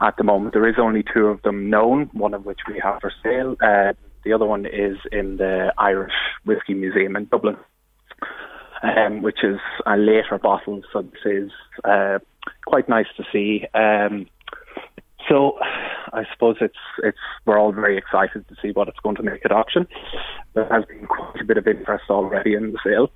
[0.00, 0.52] at the moment.
[0.52, 3.56] There is only two of them known, one of which we have for sale.
[3.62, 3.92] Uh,
[4.24, 6.12] the other one is in the Irish
[6.44, 7.56] Whiskey Museum in Dublin,
[8.82, 11.50] um, which is a later bottle, so this is
[11.84, 12.18] uh,
[12.66, 13.66] quite nice to see.
[13.72, 14.26] Um,
[15.28, 15.58] so
[16.12, 19.44] I suppose it's it's we're all very excited to see what it's going to make
[19.44, 19.86] at auction.
[20.54, 23.10] There has been quite a bit of interest already in the sale.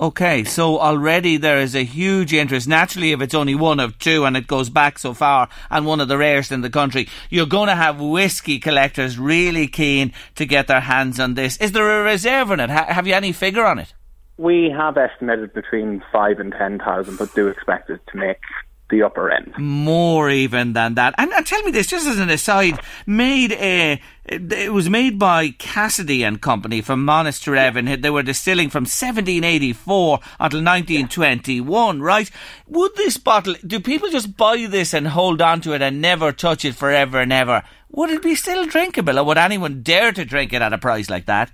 [0.00, 2.66] Okay, so already there is a huge interest.
[2.66, 6.00] Naturally, if it's only one of two and it goes back so far and one
[6.00, 10.46] of the rarest in the country, you're going to have whiskey collectors really keen to
[10.46, 11.58] get their hands on this.
[11.58, 12.70] Is there a reserve on it?
[12.70, 13.92] Have you any figure on it?
[14.38, 18.40] We have estimated between five and ten thousand, but do expect it to make
[18.90, 19.52] the upper end.
[19.58, 21.14] More even than that.
[21.18, 25.50] And, and tell me this, just as an aside, made a, it was made by
[25.50, 28.02] Cassidy and Company from Monasterevin.
[28.02, 32.30] They were distilling from 1784 until 1921, right?
[32.66, 36.32] Would this bottle, do people just buy this and hold on to it and never
[36.32, 37.62] touch it forever and ever?
[37.90, 41.10] Would it be still drinkable or would anyone dare to drink it at a price
[41.10, 41.50] like that?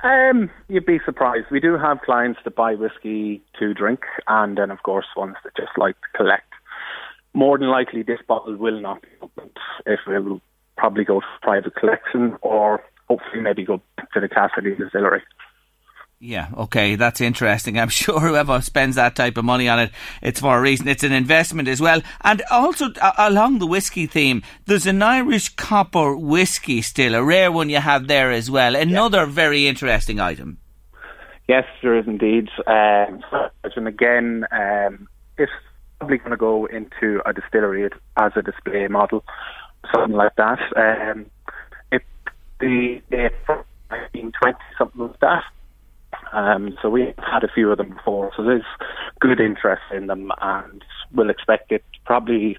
[0.00, 1.46] Um, you'd be surprised.
[1.50, 5.56] We do have clients that buy whiskey to drink, and then, of course, ones that
[5.56, 6.52] just like to collect
[7.36, 9.56] more than likely this bottle will not be opened.
[9.84, 10.40] It will
[10.78, 13.80] probably go to private collection or hopefully maybe go
[14.14, 15.22] to the Cassidy distillery.
[16.18, 17.78] Yeah, okay, that's interesting.
[17.78, 19.90] I'm sure whoever spends that type of money on it,
[20.22, 20.88] it's for a reason.
[20.88, 22.00] It's an investment as well.
[22.22, 27.52] And also, uh, along the whiskey theme, there's an Irish copper whiskey still, a rare
[27.52, 28.74] one you have there as well.
[28.74, 29.26] Another yeah.
[29.26, 30.56] very interesting item.
[31.48, 32.48] Yes, there is indeed.
[32.66, 33.22] Um,
[33.62, 35.06] and again, um,
[35.36, 35.50] if
[35.98, 39.24] probably going to go into a distillery as a display model,
[39.92, 40.58] something like that.
[40.76, 41.26] Um,
[41.92, 42.02] it,
[42.60, 43.30] the, the
[43.88, 45.44] 1920, something like that.
[46.32, 48.64] Um, so we've had a few of them before, so there's
[49.20, 52.58] good interest in them, and we'll expect it probably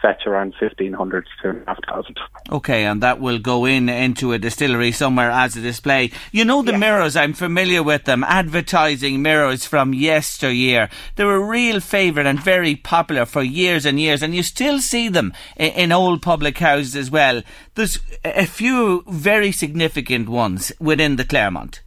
[0.00, 2.16] fetch around 1500 to 2500
[2.50, 6.10] Okay, and that will go in into a distillery somewhere as a display.
[6.32, 6.78] You know the yeah.
[6.78, 10.88] mirrors, I'm familiar with them, advertising mirrors from yesteryear.
[11.16, 14.80] They were a real favourite and very popular for years and years, and you still
[14.80, 17.42] see them in, in old public houses as well.
[17.74, 21.82] There's a few very significant ones within the Claremont.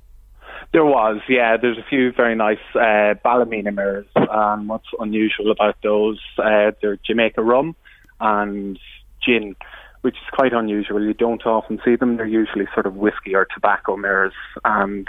[0.72, 1.58] There was, yeah.
[1.58, 6.98] There's a few very nice uh, Ballymena mirrors, and what's unusual about those, uh, they're
[7.06, 7.76] Jamaica rum
[8.24, 8.80] and
[9.24, 9.56] gin,
[10.02, 11.04] which is quite unusual.
[11.04, 12.18] You don't often see them.
[12.18, 14.34] They're usually sort of whiskey or tobacco mirrors,
[14.64, 15.08] and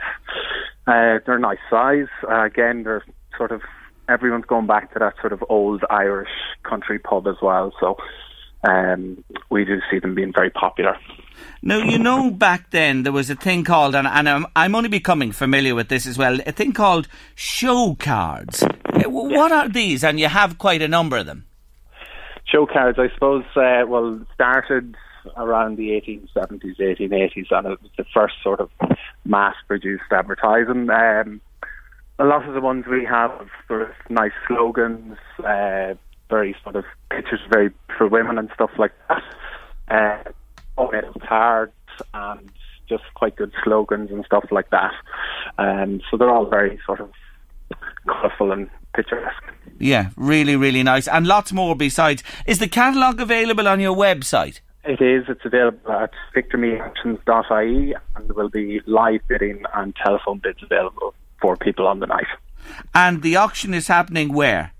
[0.86, 2.08] uh, they're nice size.
[2.28, 3.04] Uh, again, they're
[3.38, 3.62] sort of
[4.08, 6.28] everyone's going back to that sort of old Irish
[6.62, 7.72] country pub as well.
[7.80, 7.96] So
[8.68, 10.96] um, we do see them being very popular.
[11.62, 14.88] Now, you know, back then there was a thing called, and, and I'm, I'm, only
[14.90, 18.62] becoming familiar with this as well, a thing called show cards.
[18.62, 20.04] Uh, what are these?
[20.04, 21.46] And you have quite a number of them
[22.54, 24.94] show cards, I suppose, uh, well, started
[25.36, 28.70] around the 1870s, 1880s, and it was the first sort of
[29.24, 30.88] mass-produced advertising.
[30.90, 31.40] Um,
[32.18, 33.30] a lot of the ones we have
[33.70, 35.94] of nice slogans, uh,
[36.30, 39.22] very sort of pictures, very for women and stuff like that.
[39.88, 40.30] Uh,
[40.76, 41.72] all of cards
[42.12, 42.50] and
[42.88, 44.92] just quite good slogans and stuff like that.
[45.58, 47.10] Um, so they're all very sort of
[48.06, 49.42] colourful and picturesque.
[49.78, 51.08] Yeah, really, really nice.
[51.08, 52.22] And lots more besides.
[52.46, 54.60] Is the catalogue available on your website?
[54.84, 55.24] It is.
[55.28, 61.56] It's available at victormeeauctions.ie and there will be live bidding and telephone bids available for
[61.56, 62.26] people on the night.
[62.94, 64.72] And the auction is happening where?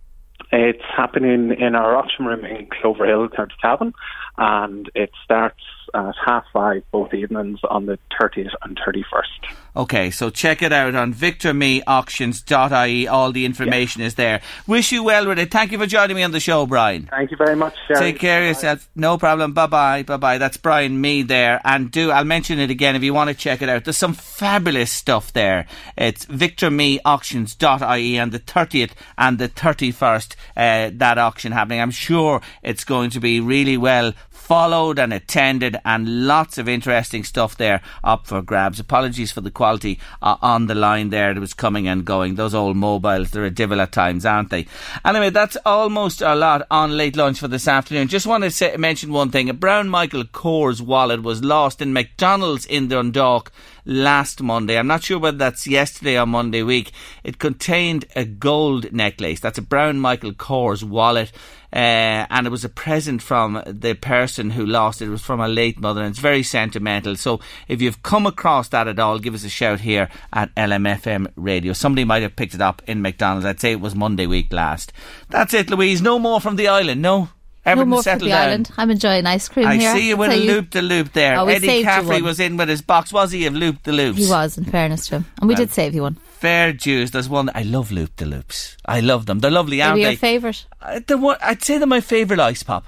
[0.52, 3.92] It's happening in our auction room in Clover Hill, County Cavan,
[4.36, 5.62] and it starts
[5.94, 9.54] at half five both evenings on the 30th and 31st.
[9.76, 13.08] Okay, so check it out on victormeeauctions.ie.
[13.08, 14.40] All the information is there.
[14.68, 15.50] Wish you well with it.
[15.50, 17.08] Thank you for joining me on the show, Brian.
[17.10, 17.98] Thank you very much, Sherry.
[17.98, 18.88] Take care of yourself.
[18.94, 19.52] No problem.
[19.52, 20.04] Bye bye.
[20.04, 20.38] Bye bye.
[20.38, 21.60] That's Brian Mee there.
[21.64, 23.82] And do, I'll mention it again if you want to check it out.
[23.82, 25.66] There's some fabulous stuff there.
[25.98, 31.80] It's victormeeauctions.ie and the 30th and the 31st, uh, that auction happening.
[31.80, 37.24] I'm sure it's going to be really well followed and attended and lots of interesting
[37.24, 38.78] stuff there up for grabs.
[38.78, 42.34] Apologies for the quality uh, on the line there that was coming and going.
[42.34, 44.66] Those old mobiles, they're a devil at times, aren't they?
[45.04, 48.08] Anyway, that's almost a lot on late lunch for this afternoon.
[48.08, 49.48] Just want to say, mention one thing.
[49.48, 53.52] A brown Michael Kors wallet was lost in McDonald's in Dundalk
[53.84, 54.78] last Monday.
[54.78, 56.92] I'm not sure whether that's yesterday or Monday week.
[57.22, 59.40] It contained a gold necklace.
[59.40, 61.32] That's a brown Michael Kors wallet.
[61.72, 65.06] Uh, and it was a present from the person who lost it.
[65.06, 67.16] It was from a late mother, and it's very sentimental.
[67.16, 71.32] So if you've come across that at all, give us a shout here at LMFM
[71.34, 71.72] Radio.
[71.72, 73.44] Somebody might have picked it up in McDonald's.
[73.44, 74.92] I'd say it was Monday week last.
[75.30, 76.00] That's it, Louise.
[76.00, 77.02] No more from the island.
[77.02, 77.30] No.
[77.66, 78.48] Everything no more settled the down.
[78.48, 78.70] island.
[78.76, 79.94] I'm enjoying ice cream I here.
[79.94, 81.38] see you with a loop the loop there.
[81.38, 84.18] Oh, Eddie Caffrey was in with his box, was he, of loop the loops?
[84.18, 85.24] He was, in fairness to him.
[85.40, 86.16] And we Well, did save you one.
[86.38, 87.12] Fair dues.
[87.12, 87.50] There's one.
[87.54, 88.76] I love loop the loops.
[88.84, 89.38] I love them.
[89.38, 90.16] They're lovely, Maybe aren't your they?
[90.16, 90.66] favourite.
[90.82, 92.84] Uh, the one, I'd say they're my favourite ice pop.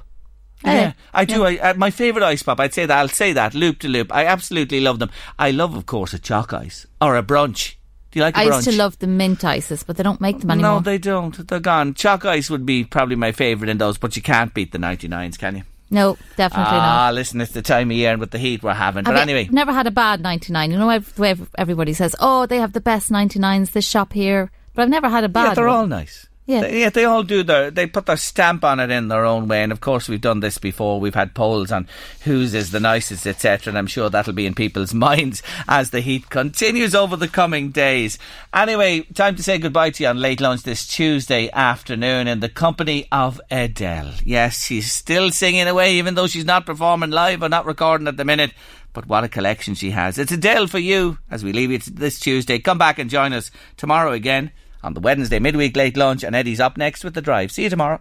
[0.64, 1.44] Oh, Yeah, I do.
[1.44, 2.60] I, uh, my favourite ice pop.
[2.60, 2.98] I'd say that.
[2.98, 3.54] I'll say that.
[3.54, 4.12] Loop to loop.
[4.14, 5.10] I absolutely love them.
[5.38, 7.75] I love, of course, a choc ice or a brunch.
[8.16, 10.50] Do you like I used to love the mint ices, but they don't make them
[10.50, 10.76] anymore.
[10.76, 11.46] No, they don't.
[11.46, 11.92] They're gone.
[11.92, 15.38] Choc ice would be probably my favourite in those, but you can't beat the 99s,
[15.38, 15.64] can you?
[15.90, 16.80] No, definitely not.
[16.80, 17.14] ah, not.
[17.14, 19.04] listen, it's the time of year and with the heat we're having.
[19.04, 20.70] But anyway, never had a bad 99.
[20.70, 24.50] You know, the way everybody says, oh, they have the best 99s, this shop here.
[24.72, 25.76] But I've never had a bad yeah, they're one.
[25.76, 26.26] all nice.
[26.46, 26.66] Yeah.
[26.66, 27.72] Yeah, they all do their.
[27.72, 30.38] They put their stamp on it in their own way, and of course we've done
[30.38, 31.00] this before.
[31.00, 31.88] We've had polls on
[32.22, 33.72] whose is the nicest, etc.
[33.72, 37.70] And I'm sure that'll be in people's minds as the heat continues over the coming
[37.70, 38.16] days.
[38.54, 42.48] Anyway, time to say goodbye to you on late lunch this Tuesday afternoon in the
[42.48, 44.12] company of Adele.
[44.24, 48.16] Yes, she's still singing away, even though she's not performing live or not recording at
[48.16, 48.52] the minute.
[48.92, 50.16] But what a collection she has.
[50.16, 52.60] It's Adele for you as we leave you this Tuesday.
[52.60, 54.52] Come back and join us tomorrow again
[54.86, 56.22] on the Wednesday midweek late lunch.
[56.22, 57.50] And Eddie's up next with the drive.
[57.50, 58.00] See you tomorrow.